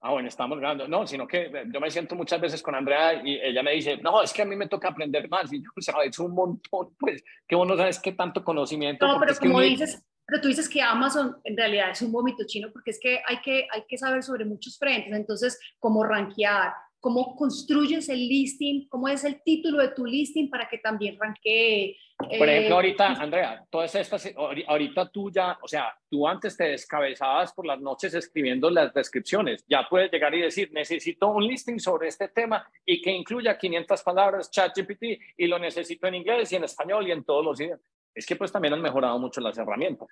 [0.00, 0.86] Ah, bueno, estamos grabando.
[0.88, 3.96] No, sino que eh, yo me siento muchas veces con Andrea y ella me dice,
[3.98, 5.52] no, es que a mí me toca aprender más.
[5.52, 9.06] Y yo, sabes, un montón, pues, que vos no sabes qué tanto conocimiento.
[9.06, 12.02] No, pero es que como uno- dices, pero tú dices que Amazon en realidad es
[12.02, 15.58] un vómito chino porque es que hay que, hay que saber sobre muchos frentes, entonces,
[15.78, 16.72] cómo rankear,
[17.06, 21.96] cómo construyes el listing, cómo es el título de tu listing para que también ranquee.
[22.18, 24.28] Por ejemplo, eh, ahorita, Andrea, todas estas,
[24.66, 29.64] ahorita tú ya, o sea, tú antes te descabezabas por las noches escribiendo las descripciones,
[29.68, 34.02] ya puedes llegar y decir, necesito un listing sobre este tema y que incluya 500
[34.02, 35.04] palabras ChatGPT
[35.36, 37.86] y lo necesito en inglés y en español y en todos los idiomas.
[38.12, 40.08] Es que pues también han mejorado mucho las herramientas.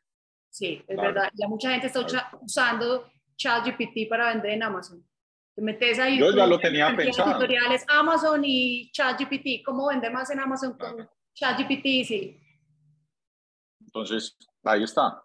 [0.48, 1.28] Sí, es verdad.
[1.34, 2.06] Ya mucha gente está
[2.40, 5.04] usando ChatGPT para vender en Amazon.
[5.54, 6.18] Te metes ahí.
[6.18, 7.34] Yo ya lo tenía pensado.
[7.34, 9.64] Tutoriales Amazon y ChatGPT.
[9.64, 11.84] ¿Cómo vender más en Amazon con ChatGPT?
[12.04, 12.40] Sí.
[13.80, 15.22] Entonces, ahí está.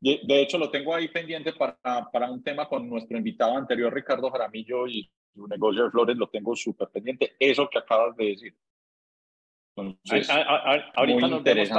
[0.00, 1.78] De, de, hecho, lo tengo ahí pendiente para,
[2.12, 6.28] para un tema con nuestro invitado anterior, Ricardo Jaramillo, y su negocio de flores, lo
[6.28, 7.34] tengo súper pendiente.
[7.38, 8.54] Eso que acabas de decir.
[9.76, 10.30] Entonces,
[10.94, 11.70] ahorita, nos vemos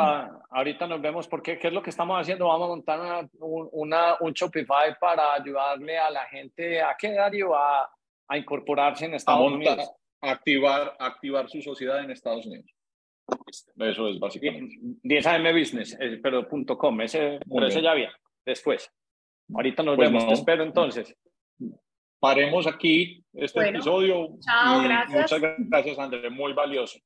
[0.49, 2.47] ahorita nos vemos porque ¿qué es lo que estamos haciendo?
[2.47, 7.89] Vamos a montar una, un Shopify para ayudarle a la gente a qué Dario a,
[8.27, 9.91] a incorporarse en Estados Unidos.
[10.21, 12.69] Activar, activar su sociedad en Estados Unidos.
[13.77, 14.75] Eso es básicamente.
[15.03, 18.11] 10AM Business, eh, pero .com, ese, pero ese ya había,
[18.45, 18.91] después.
[19.53, 21.15] Ahorita nos pues vemos, te espero entonces.
[22.19, 24.29] Paremos aquí este episodio.
[24.39, 25.21] Chao, gracias.
[25.21, 26.99] Muchas gracias, André, muy valioso.